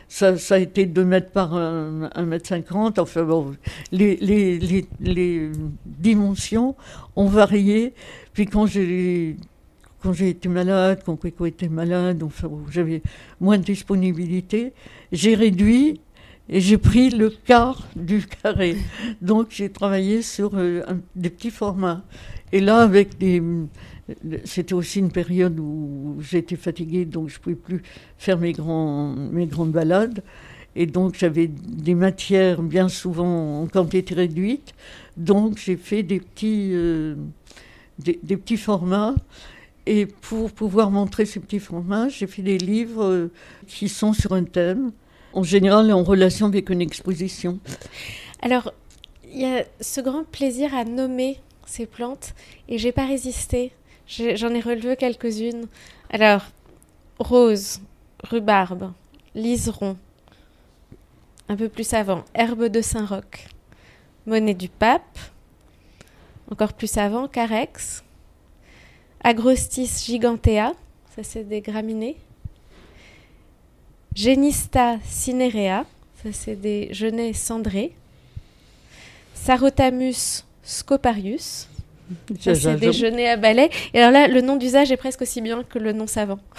[0.08, 2.98] ça, a été 2 mètres par 1, mètre 50.
[2.98, 3.54] Enfin bon,
[3.92, 5.52] les, les, les, les,
[5.86, 6.76] dimensions
[7.16, 7.94] ont varié.
[8.34, 9.36] Puis quand j'ai
[10.02, 13.02] quand j'ai été malade, quand Coco était malade, enfin, j'avais
[13.40, 14.74] moins de disponibilité,
[15.12, 16.00] j'ai réduit
[16.48, 18.78] et j'ai pris le quart du carré.
[19.22, 20.82] Donc j'ai travaillé sur euh,
[21.16, 22.04] des petits formats.
[22.52, 23.42] Et là, avec des.
[24.44, 27.84] C'était aussi une période où j'étais fatiguée, donc je ne pouvais plus
[28.18, 30.24] faire mes, grandes balades.
[30.76, 34.74] Et donc j'avais des matières bien souvent en quantité réduite.
[35.16, 37.16] Donc j'ai fait des petits, euh,
[38.00, 39.14] des petits formats.
[39.90, 43.32] Et pour pouvoir montrer ces petits formats, j'ai fait des livres euh,
[43.66, 44.92] qui sont sur un thème,
[45.34, 47.58] en général en relation avec une exposition.
[48.44, 48.72] Alors,
[49.24, 52.36] il y a ce grand plaisir à nommer ces plantes
[52.68, 53.72] et j'ai pas résisté.
[54.06, 55.66] J'en ai relevé quelques-unes.
[56.12, 56.44] Alors,
[57.18, 57.82] rose,
[58.24, 58.92] rhubarbe,
[59.34, 59.98] liseron,
[61.48, 63.48] un peu plus avant, herbe de Saint-Roch,
[64.28, 65.18] monnaie du pape,
[66.52, 68.04] encore plus avant, carex,
[69.24, 70.74] Agrostis gigantea,
[71.16, 72.18] ça c'est des graminées.
[74.16, 75.86] Genista cinerea,
[76.24, 77.94] ça c'est des genêts cendrés.
[79.34, 81.68] Sarotamus scoparius,
[82.40, 83.70] ça c'est des genêts à balai.
[83.94, 86.40] Et alors là, le nom d'usage est presque aussi bien que le nom savant.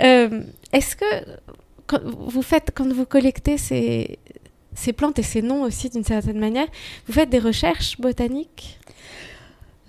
[0.00, 1.04] Euh, est-ce que
[1.86, 4.18] quand vous faites, quand vous collectez ces,
[4.74, 6.66] ces plantes et ces noms aussi d'une certaine manière,
[7.06, 8.78] vous faites des recherches botaniques?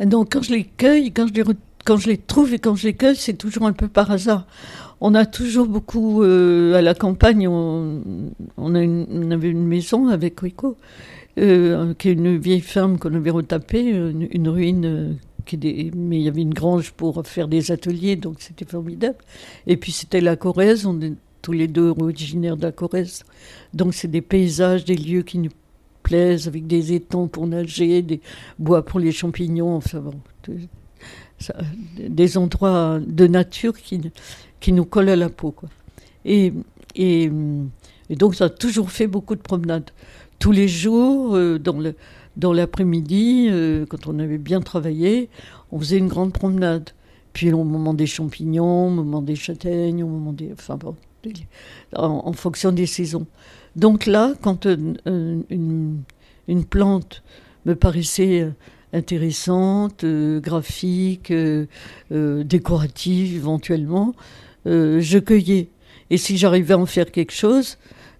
[0.05, 1.43] Donc quand je les cueille, quand je les,
[1.85, 4.45] quand je les trouve et quand je les cueille, c'est toujours un peu par hasard.
[4.99, 7.47] On a toujours beaucoup euh, à la campagne.
[7.47, 8.01] On,
[8.57, 10.75] avait une maison avec Rico,
[11.37, 14.85] euh, qui est une vieille ferme qu'on avait retapée, une, ruine.
[14.85, 15.13] Euh,
[15.45, 19.15] qui des, mais il y avait une grange pour faire des ateliers, donc c'était formidable.
[19.65, 23.23] Et puis c'était la Corrèze, on est tous les deux originaires de la Corrèze.
[23.73, 25.51] Donc c'est des paysages, des lieux qui nous
[26.15, 28.21] avec des étangs pour nager, des
[28.59, 30.13] bois pour les champignons, enfin bon,
[31.97, 34.01] des endroits de nature qui,
[34.59, 35.51] qui nous collent à la peau.
[35.51, 35.69] Quoi.
[36.25, 36.53] Et,
[36.95, 37.29] et,
[38.09, 39.91] donc ça a toujours fait beaucoup de promenades.
[40.39, 45.29] Tous les jours, euh, dans l'après-midi, euh, quand on avait bien travaillé,
[45.71, 46.91] on faisait une grande promenade.
[47.33, 50.51] Puis au moment des champignons, au moment des châtaignes, au moment des...
[50.53, 50.95] Enfin bon,
[51.93, 53.27] en fonction des saisons.
[53.77, 54.75] Donc là, quand euh,
[55.49, 57.21] une, plante
[57.67, 58.49] me paraissait euh,
[58.91, 61.31] intéressante, euh, graphique,
[62.11, 64.13] décorative éventuellement,
[64.65, 65.69] je cueillais.
[66.09, 67.77] Et si j'arrivais à en faire quelque chose,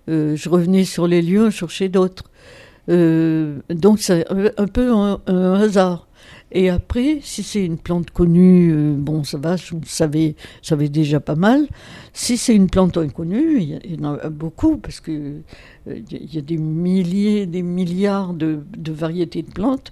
[0.07, 2.25] je revenais sur les lieux, chercher d'autres.
[2.87, 6.06] donc c'est un, peu un hasard.
[6.51, 9.55] Et après, si c'est une plante connue, euh, bon, ça va,
[9.85, 11.67] savais, savais déjà pas mal.
[12.13, 15.43] Si c'est une plante inconnue, il y, en a beaucoup, parce qu'il
[15.89, 19.91] euh, y a des milliers, des milliards de, variétés de plantes.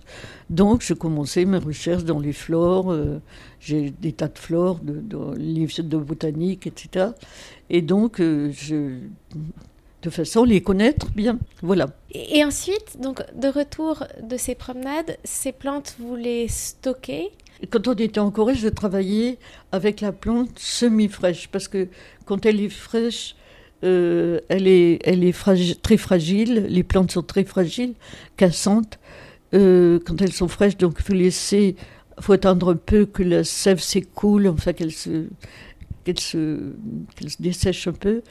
[0.49, 2.91] Donc, je commençais mes recherches dans les flores.
[2.91, 3.19] Euh,
[3.59, 7.07] j'ai des tas de flores, de, de, livres de botanique, etc.
[7.69, 8.99] Et donc, je
[10.05, 11.39] de façon les connaître bien.
[11.61, 11.87] Voilà.
[12.13, 17.31] Et ensuite, donc de retour de ces promenades, ces plantes, vous les stockez?
[17.71, 19.39] Quand on était en Corée, je travaillais
[19.71, 21.87] avec la plante semi-fraîche parce que
[22.25, 23.35] quand elle est fraîche,
[23.83, 26.67] euh, elle est, elle est très fragile.
[26.69, 27.95] Les plantes sont très fragiles,
[28.37, 28.99] cassantes.
[29.53, 31.75] Euh, quand elles sont fraîches, donc il faut laisser,
[32.19, 35.25] faut attendre un peu que la sève s'écoule, enfin qu'elle se,
[36.03, 36.73] qu'elle se,
[37.15, 38.21] qu'elle se dessèche un peu.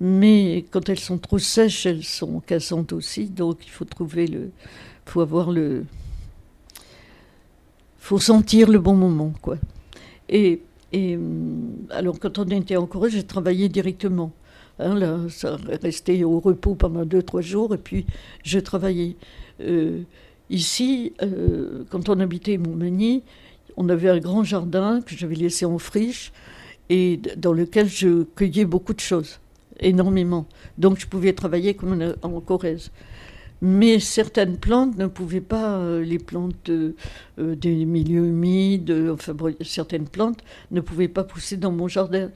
[0.00, 3.26] Mais quand elles sont trop sèches, elles sont cassantes aussi.
[3.26, 4.50] Donc il faut trouver le.
[5.06, 5.84] faut avoir le.
[7.98, 9.56] faut sentir le bon moment, quoi.
[10.28, 11.18] Et, et
[11.90, 14.32] alors quand on était en Corée, j'ai travaillé directement.
[14.78, 18.06] Hein, là, ça restait au repos pendant deux, trois jours et puis
[18.42, 19.16] je travaillais.
[19.60, 20.02] Euh,
[20.50, 23.22] ici, euh, quand on habitait Montmagny,
[23.76, 26.32] on avait un grand jardin que j'avais laissé en friche
[26.90, 29.38] et dans lequel je cueillais beaucoup de choses,
[29.80, 30.46] énormément.
[30.78, 32.90] Donc je pouvais travailler comme en Corrèze.
[33.62, 36.70] Mais certaines plantes ne pouvaient pas, euh, les plantes
[37.38, 42.30] des milieux humides, enfin certaines plantes ne pouvaient pas pousser dans mon jardin.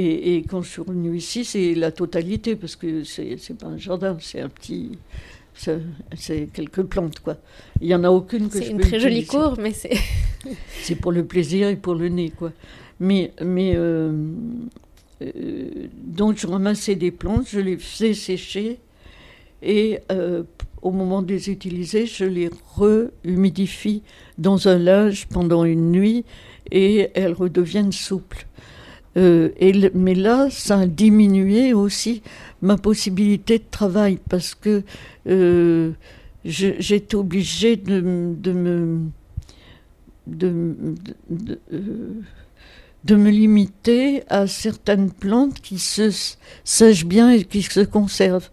[0.00, 4.16] Et, quand je suis revenue ici, c'est la totalité, parce que c'est pas un jardin,
[4.20, 4.92] c'est un petit.
[5.54, 7.36] C'est quelques plantes, quoi.
[7.80, 9.96] Il n'y en a aucune que je C'est une très jolie cour, mais c'est.
[10.82, 12.52] c'est pour le plaisir et pour le nez, quoi.
[13.00, 13.32] Mais.
[13.44, 14.12] mais euh,
[15.22, 18.78] euh, donc, je ramassais des plantes, je les faisais sécher,
[19.62, 20.44] et euh,
[20.82, 24.02] au moment de les utiliser, je les re-humidifie
[24.38, 26.24] dans un linge pendant une nuit,
[26.70, 28.46] et elles redeviennent souples.
[29.16, 29.50] Euh,
[29.94, 32.22] mais là, ça a diminué aussi
[32.62, 34.82] ma possibilité de travail parce que
[36.44, 39.00] j'étais obligée de, me
[40.26, 40.76] de,
[43.14, 46.10] me limiter à certaines plantes qui se
[46.64, 48.50] sèchent bien et qui se conservent.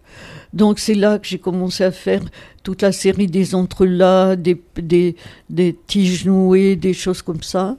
[0.52, 2.22] Donc c'est là que j'ai commencé à faire
[2.62, 5.14] toute la série des entrelacs, des,
[5.86, 7.76] tiges nouées, des choses comme ça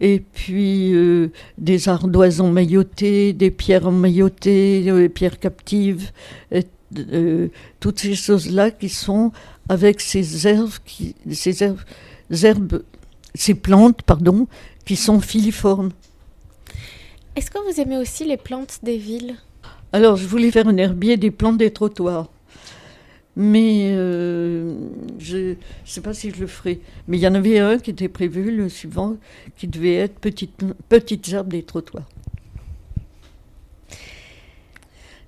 [0.00, 6.10] et puis euh, des ardoises maillotées, des pierres emmaillotées, des pierres captives,
[6.52, 9.30] euh, toutes ces choses-là qui sont
[9.68, 10.72] avec ces herbes,
[11.30, 12.82] ces herbes,
[13.34, 14.48] ces plantes, pardon,
[14.84, 15.90] qui sont filiformes.
[17.36, 19.36] Est-ce que vous aimez aussi les plantes des villes?
[19.92, 22.28] Alors, je voulais faire un herbier des plantes des trottoirs
[23.34, 24.74] mais euh,
[25.18, 26.80] je ne sais pas si je le ferai.
[27.08, 29.16] Mais il y en avait un qui était prévu, le suivant,
[29.56, 32.08] qui devait être petite, petites herbes des trottoirs.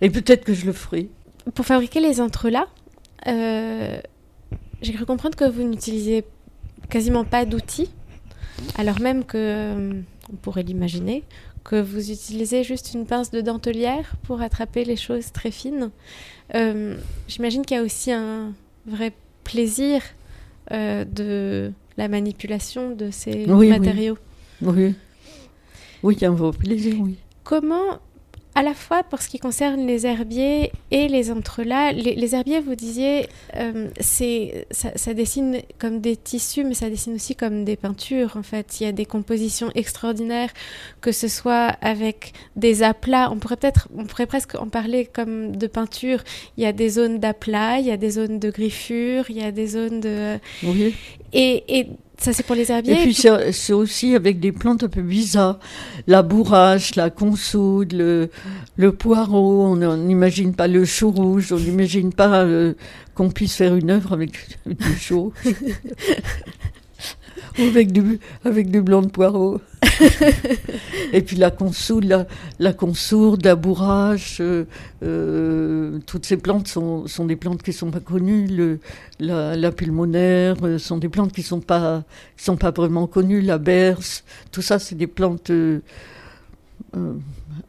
[0.01, 1.09] Et peut-être que je le ferai.
[1.55, 2.69] Pour fabriquer les entrelacs,
[3.27, 3.99] euh,
[4.83, 6.25] j'ai cru comprendre que vous n'utilisez
[6.91, 7.91] quasiment pas d'outils,
[8.77, 10.01] alors même que, euh,
[10.33, 11.23] on pourrait l'imaginer,
[11.65, 15.91] que vous utilisez juste une pince de dentelière pour attraper les choses très fines.
[16.55, 18.53] Euh, j'imagine qu'il y a aussi un
[18.87, 19.13] vrai
[19.45, 20.03] plaisir
[20.73, 24.19] euh, de la manipulation de ces matériaux.
[24.61, 24.95] Oui.
[26.03, 26.15] oui.
[26.17, 27.17] il y a un vrai plaisir, oui.
[27.45, 27.99] Comment
[28.55, 31.97] à la fois pour ce qui concerne les herbiers et les entrelacs.
[31.97, 37.35] Les, herbiers, vous disiez, euh, c'est ça, dessine comme des tissus, mais ça dessine aussi
[37.35, 38.37] comme des peintures.
[38.37, 40.51] En fait, il y a des compositions extraordinaires,
[41.01, 43.31] que ce soit avec des aplats.
[43.33, 46.23] On pourrait peut-être, on pourrait presque en parler comme de peinture.
[46.57, 49.43] Il y a des zones d'aplat, il y a des zones de griffure, il y
[49.43, 50.39] a des zones de.
[50.63, 50.95] Oui.
[51.33, 51.89] Et, et
[52.19, 52.95] ça, c'est pour les herbiers.
[52.95, 55.59] Et puis, c'est aussi avec des plantes un peu bizarres.
[56.07, 58.31] La bourrache, la consoude, le,
[58.77, 59.65] le poireau.
[59.67, 61.53] On n'imagine pas le chou rouge.
[61.53, 62.75] On n'imagine pas euh,
[63.15, 65.33] qu'on puisse faire une œuvre avec du chou.
[67.59, 69.61] avec du, avec du blanc de poireau.
[71.13, 72.27] et puis la consoude, la,
[72.59, 74.65] la consourde, la bourrache, euh,
[75.03, 78.47] euh, toutes ces plantes sont, sont, des plantes qui ne sont pas connues.
[78.47, 78.79] Le,
[79.21, 82.05] la, pulmonaire euh, sont des plantes qui ne sont pas,
[82.37, 83.41] sont pas vraiment connues.
[83.41, 85.51] La berce, tout ça, c'est des plantes.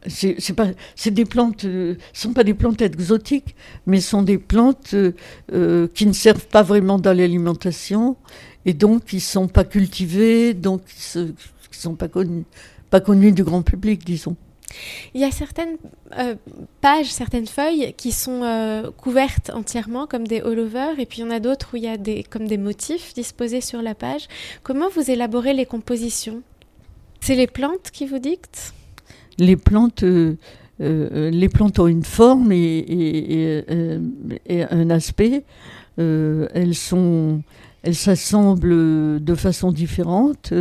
[0.06, 1.66] c'est pas c'est des plantes
[2.12, 4.94] sont pas des plantes exotiques mais sont des plantes
[5.94, 8.16] qui ne servent pas vraiment dans l'alimentation
[8.66, 11.32] et donc qui sont pas cultivées donc qui ne
[11.70, 14.36] sont pas connues du grand public disons
[15.14, 15.76] il y a certaines
[16.18, 16.34] euh,
[16.80, 21.24] pages, certaines feuilles qui sont euh, couvertes entièrement comme des all-over, et puis il y
[21.24, 24.28] en a d'autres où il y a des, comme des motifs disposés sur la page.
[24.62, 26.42] Comment vous élaborez les compositions?
[27.20, 28.74] C'est les plantes qui vous dictent?
[29.38, 30.36] Les plantes, euh,
[30.78, 33.64] les plantes ont une forme et,
[34.46, 35.44] et un aspect.
[35.98, 37.42] elles sont,
[37.82, 40.52] elles s'assemblent de façon différente.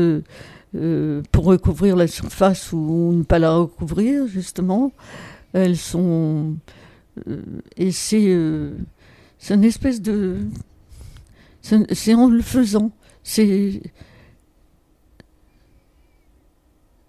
[0.76, 4.92] Euh, pour recouvrir la surface ou ne pas la recouvrir, justement.
[5.54, 6.58] Elles sont.
[7.28, 7.42] Euh,
[7.78, 8.26] et c'est.
[8.28, 8.76] Euh,
[9.50, 10.40] une espèce de.
[11.62, 12.92] C'est en le faisant.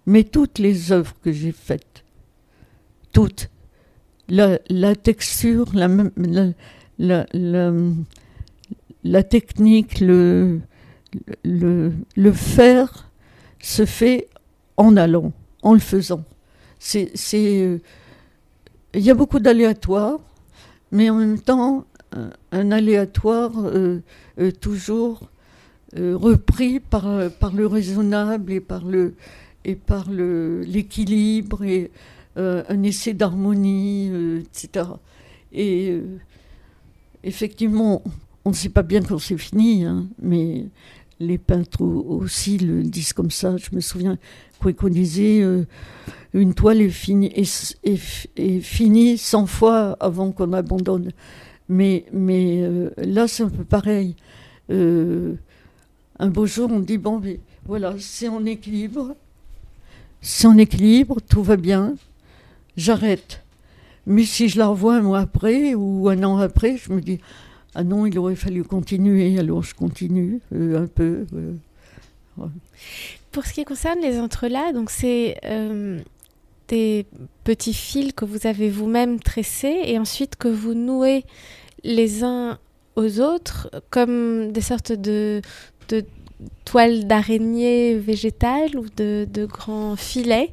[0.05, 2.05] Mais toutes les œuvres que j'ai faites,
[3.11, 3.49] toutes,
[4.29, 5.89] la, la texture, la,
[9.03, 10.61] la technique, le,
[12.33, 13.09] faire,
[13.59, 14.27] se fait
[14.77, 15.31] en allant,
[15.61, 16.23] en le faisant.
[16.79, 17.11] C'est,
[18.93, 20.19] il y a beaucoup d'aléatoires,
[20.91, 21.85] mais en même temps,
[22.51, 24.01] un, aléatoire euh,
[24.39, 25.29] euh, toujours
[25.97, 27.05] euh, repris par,
[27.53, 31.91] le raisonnable et par l'équilibre et
[32.35, 34.85] un essai d'harmonie, etc.
[35.51, 35.99] Et
[37.23, 38.03] effectivement,
[38.47, 40.67] on ne sait pas bien quand c'est fini, hein, mais
[41.19, 43.57] les peintres aussi le disent comme ça.
[43.57, 44.17] Je me souviens
[44.61, 45.43] qu'on disait
[46.33, 51.11] une toile est finie, est, finie 100 fois avant qu'on abandonne.
[51.67, 54.15] Mais, euh, là, c'est un peu pareil.
[54.69, 55.35] Euh,
[56.17, 57.21] un beau jour, on dit bon,
[57.65, 59.13] voilà, c'est en équilibre.
[60.21, 61.95] C'est en équilibre, tout va bien.
[62.77, 63.43] J'arrête.
[64.05, 67.19] Mais si je la revois un mois après ou un an après, je me dis
[67.77, 69.37] ah non, il aurait fallu continuer.
[69.39, 71.25] Alors je continue euh, un peu.
[73.31, 75.37] Pour ce qui concerne les entrelacs, donc c'est
[76.67, 77.05] des
[77.43, 81.23] petits fils que vous avez vous-même tressés et ensuite que vous nouez
[81.83, 82.59] les uns
[82.95, 85.41] aux autres comme des sortes de,
[85.89, 86.03] de
[86.65, 90.51] toiles d'araignée végétales ou de, grands filets.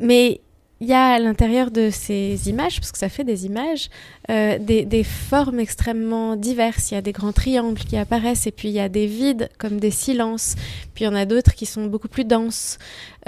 [0.00, 0.40] Mais
[0.82, 3.88] il y a à l'intérieur de ces images, parce que ça fait des images,
[4.30, 6.90] euh, des, formes extrêmement diverses.
[6.90, 9.48] Il y a des grands triangles qui apparaissent, et puis il y a des vides
[9.58, 10.56] comme des silences,
[10.92, 12.78] puis il y en a d'autres qui sont beaucoup plus denses.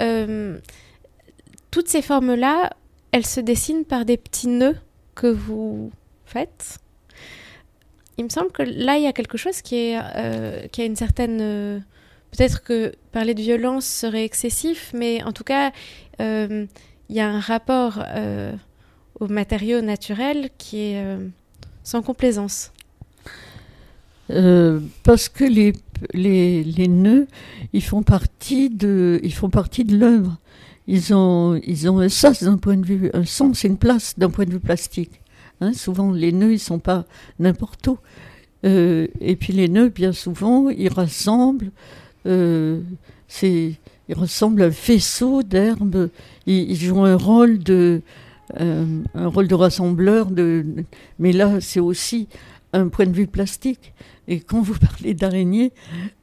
[0.01, 0.59] Euh,
[1.71, 2.71] toutes ces formes-là,
[3.13, 4.77] elles se dessinent par des petits nœuds
[5.15, 5.91] que vous
[6.25, 6.79] faites.
[8.17, 10.85] Il me semble que là, il y a quelque chose qui, est, euh, qui a
[10.85, 11.85] une certaine...
[12.31, 15.71] Peut-être que parler de violence serait excessif, mais en tout cas,
[17.09, 18.03] il y a un rapport
[19.19, 21.17] aux matériaux naturels qui est
[21.83, 22.71] sans complaisance.
[24.27, 25.73] parce que les,
[26.13, 27.27] les, les, nœuds,
[27.73, 30.37] ils font partie de, ils font partie de l'œuvre
[30.87, 34.29] ils ont, ils ont un sens d'un point de vue, un sens, une place d'un
[34.29, 35.21] point de vue plastique.
[35.61, 35.73] Hein.
[35.73, 37.05] souvent, les nœuds, ils sont pas
[37.39, 37.97] n'importe où.
[38.65, 41.71] Euh, et puis les nœuds, bien souvent, ils rassemblent.
[42.25, 42.81] Euh,
[44.07, 46.09] ils ressemblent à un faisceau d'herbes.
[46.45, 48.01] Ils, jouent un rôle de,
[48.59, 48.85] euh,
[49.15, 50.29] un rôle de rassembleur.
[51.19, 52.27] Mais là, c'est aussi
[52.73, 53.93] un point de vue plastique.
[54.27, 55.71] Et quand vous parlez d'araignées,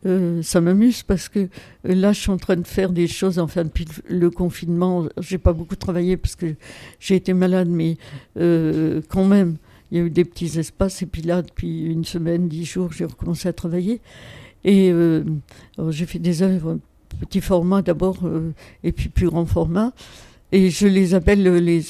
[0.06, 3.38] euh, ça m'amuse parce que euh, là, je suis en train de faire des choses.
[3.38, 6.54] Enfin, depuis le confinement, j'ai pas beaucoup travaillé parce que
[7.00, 7.96] j'ai été malade, mais
[8.36, 9.56] quand même,
[9.90, 11.02] il y a eu des petits espaces.
[11.02, 14.00] Et puis là, depuis une semaine, dix jours, j'ai recommencé à travailler.
[14.64, 14.92] Et
[15.90, 16.78] j'ai fait des œuvres
[17.20, 18.18] petit format d'abord,
[18.84, 19.92] et puis plus grand format.
[20.52, 21.82] Et je les appelle les,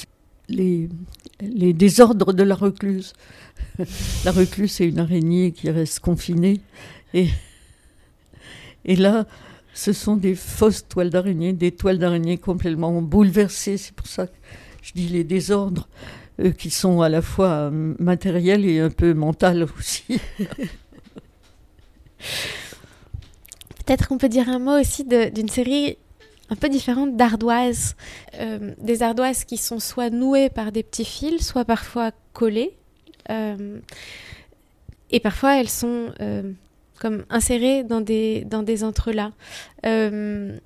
[0.49, 3.13] les, désordres de la recluse
[4.25, 6.61] la recluse, c'est une araignée qui reste confinée.
[7.13, 7.29] Et,
[8.85, 9.25] là,
[9.73, 13.77] ce sont des fausses toiles d'araignée, des toiles d'araignée complètement bouleversées.
[13.77, 14.33] C'est pour ça que
[14.81, 15.87] je dis les désordres
[16.39, 19.47] euh, qui sont à la fois euh, matériels et un peu mentaux
[19.77, 20.19] aussi.
[23.85, 25.97] Peut-être qu'on peut dire un mot aussi d'une série
[26.49, 27.95] un peu différente d'ardoises.
[28.39, 32.75] Euh, des ardoises qui sont soit nouées par des petits fils, soit parfois collées.
[33.29, 33.79] Euh,
[35.11, 36.51] et parfois, elles sont euh,
[36.99, 39.33] comme insérées dans des, dans des entrelacs.
[39.85, 40.57] Euh,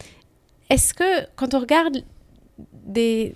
[0.69, 2.03] est-ce que quand on regarde
[2.85, 3.33] des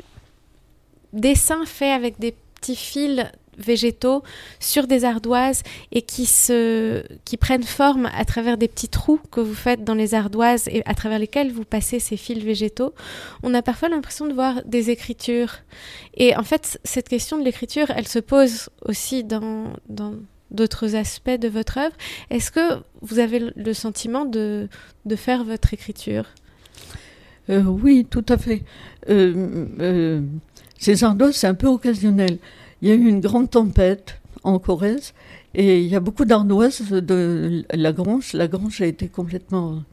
[1.14, 3.26] dessins faits avec des petits fils
[3.58, 4.24] végétaux
[4.60, 9.40] sur des ardoises et qui, se, qui prennent forme à travers des petits trous que
[9.40, 12.94] vous faites dans les ardoises et à travers lesquels vous passez ces fils végétaux,
[13.44, 15.58] on a parfois l'impression de voir des écritures.
[16.16, 20.16] Et en fait, cette question de l'écriture, elle se pose aussi dans, dans
[20.52, 21.96] d'autres aspects de votre œuvre.
[22.30, 24.68] Est-ce que vous avez le sentiment de,
[25.06, 26.26] de faire votre écriture?
[27.50, 28.64] Euh, Oui, tout à fait.
[29.10, 30.22] Euh, euh,
[30.78, 32.38] ces ardoises, c'est un peu occasionnel.
[32.82, 35.14] Il y a eu une grande tempête en Corrèze
[35.54, 38.34] et il y a beaucoup d'ardoises de la grange.
[38.34, 39.84] La grange a été complètement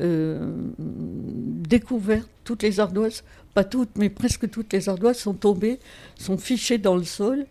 [0.00, 2.28] euh, découverte.
[2.44, 5.78] Toutes les ardoises, pas toutes, mais presque toutes les ardoises sont tombées,
[6.18, 7.46] sont fichées dans le sol.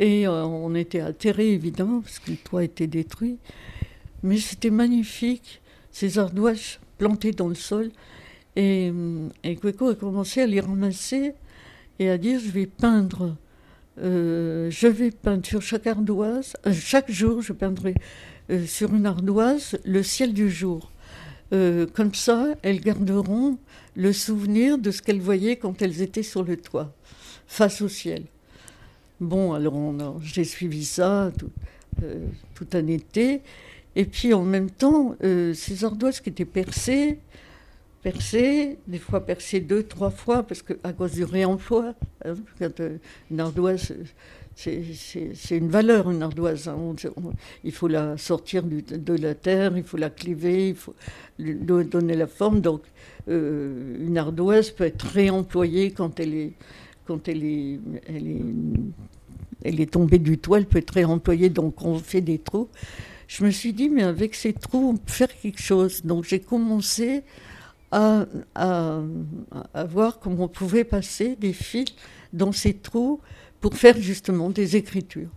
[0.00, 3.36] Et euh, on était atterrés, évidemment, parce que le toit était détruit.
[4.24, 5.60] Mais c'était magnifique,
[5.92, 7.90] ces ardoises plantées dans le sol.
[8.56, 8.92] Et,
[9.44, 11.32] et a commencé à les ramasser
[11.98, 13.36] et à dire je vais peindre
[14.02, 17.94] euh, je vais peindre sur chaque ardoise, euh, chaque jour je peindrai
[18.50, 20.90] euh, sur une ardoise le ciel du jour.
[21.92, 23.58] comme ça, elles garderont
[23.94, 26.92] le souvenir de ce qu'elles voyaient quand elles étaient sur le toit,
[27.46, 28.24] face au ciel.
[29.20, 31.52] Bon, alors j'ai suivi ça tout,
[32.54, 33.40] tout, un été.
[33.94, 37.20] Et puis en même temps, ces ardoises qui étaient percées,
[38.04, 41.94] percé, des fois percé deux, trois fois, parce que à cause du réemploi,
[42.24, 42.98] hein, quand euh,
[43.30, 43.92] une ardoise
[44.56, 46.68] c'est une valeur, une ardoise.
[46.68, 46.94] Hein.
[47.64, 50.94] il faut la sortir de la terre, il faut la cliver, il faut
[51.38, 52.60] donner la forme.
[52.60, 52.82] Donc,
[53.28, 56.52] euh, une ardoise peut être réemployée quand elle est,
[57.04, 58.42] quand elle est, elle est,
[59.64, 61.48] elle est tombée du toit, elle peut être réemployée.
[61.48, 62.68] Donc, on fait des trous.
[63.26, 66.02] Je me suis dit, mais avec ces trous, on peut faire quelque chose.
[66.04, 67.24] Donc, j'ai commencé
[67.92, 68.26] à,
[69.88, 71.94] voir comment on pouvait passer des fils
[72.32, 73.20] dans ces trous
[73.60, 75.30] pour faire justement des écritures.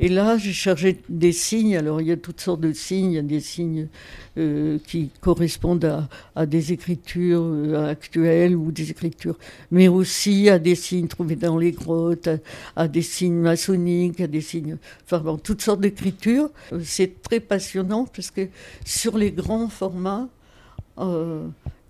[0.00, 1.76] Et là, j'ai chargé des signes.
[1.76, 3.12] Alors, il y a toutes sortes de signes.
[3.12, 3.88] Il y a des signes
[4.36, 9.36] euh, qui correspondent à, des écritures euh, actuelles ou des écritures,
[9.72, 12.28] mais aussi à des signes trouvés dans les grottes,
[12.76, 14.78] à, des signes maçonniques, à des signes.
[15.04, 16.50] Enfin, bon, toutes sortes d'écritures.
[16.72, 18.48] Euh, c'est très passionnant parce que
[18.84, 20.28] sur les grands formats,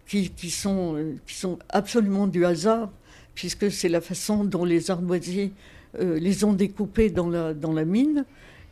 [0.09, 0.97] qui, sont,
[1.27, 2.91] qui sont absolument du hasard,
[3.35, 5.53] puisque c'est la façon dont les ardoisiers
[6.01, 8.25] euh, les ont découpés dans la, dans la mine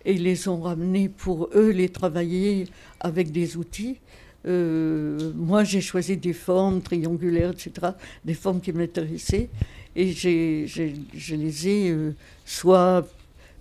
[0.05, 2.67] et les ont ramenés pour eux les travailler
[3.01, 3.99] avec des outils.
[4.47, 7.89] Euh, moi, j'ai choisi des formes triangulaires, etc.,
[8.25, 9.51] des formes qui m'intéressaient,
[9.95, 12.15] et je les ai euh,
[12.45, 13.07] soit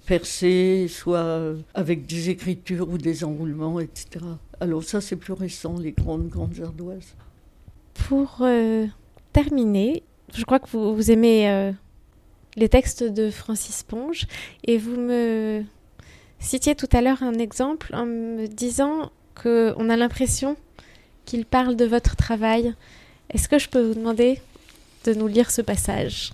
[0.06, 4.24] percées, soit avec des écritures ou des enroulements, etc.
[4.60, 7.16] Alors ça, c'est plus récent, les grandes, grandes ardoises.
[8.08, 8.46] Pour
[9.34, 10.04] terminer,
[10.36, 11.72] je crois que vous, aimez euh,
[12.56, 14.28] les textes de Francis Ponge
[14.64, 15.64] et vous me
[16.40, 20.56] citiez tout à l'heure un exemple en me disant qu'on a l'impression
[21.26, 22.76] qu'il parle de votre travail.
[23.32, 24.40] Est-ce que je peux vous demander
[25.06, 26.34] de nous lire ce passage?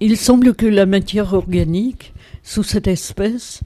[0.00, 3.60] Il semble que la matière organique, sous cette espèce,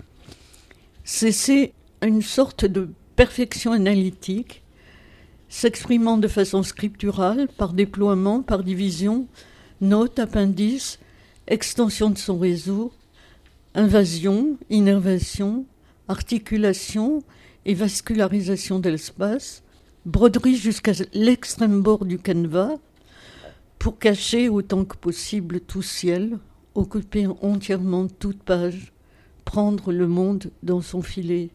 [1.05, 1.73] cessait
[2.03, 4.65] une sorte de perfection analytique
[5.49, 9.27] s'exprimant de façon scripturale, par déploiement, par division,
[9.81, 10.99] note, appendice,
[11.47, 12.93] extension de son réseau,
[13.75, 15.67] invasion, innervation,
[16.09, 17.23] articulation
[17.65, 19.63] et vascularisation de l'espace,
[20.05, 22.77] broderie jusqu'à l'extrême bord du canevas,
[23.79, 26.39] pour cacher autant que possible tout ciel,
[26.75, 28.93] occuper entièrement toute page,
[29.45, 31.51] prendre le monde dans son filet,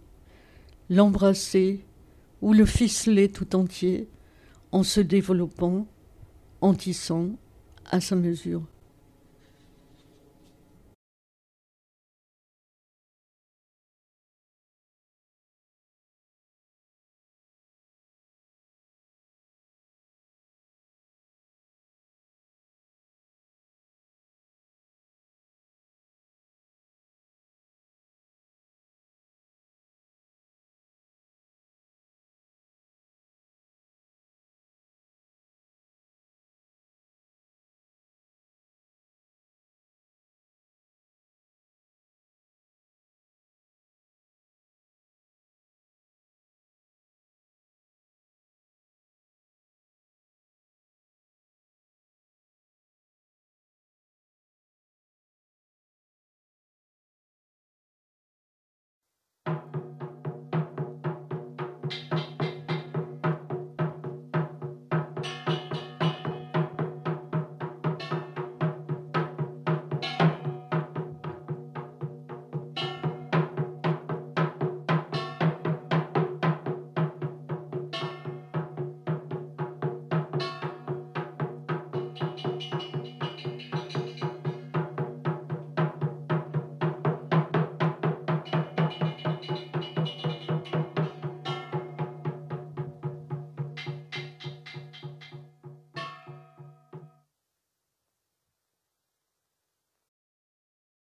[0.89, 1.83] l'embrasser,
[2.41, 4.09] ou le ficeler tout entier
[4.71, 5.87] en se développant,
[6.61, 7.31] en tissant
[7.89, 8.63] à sa mesure.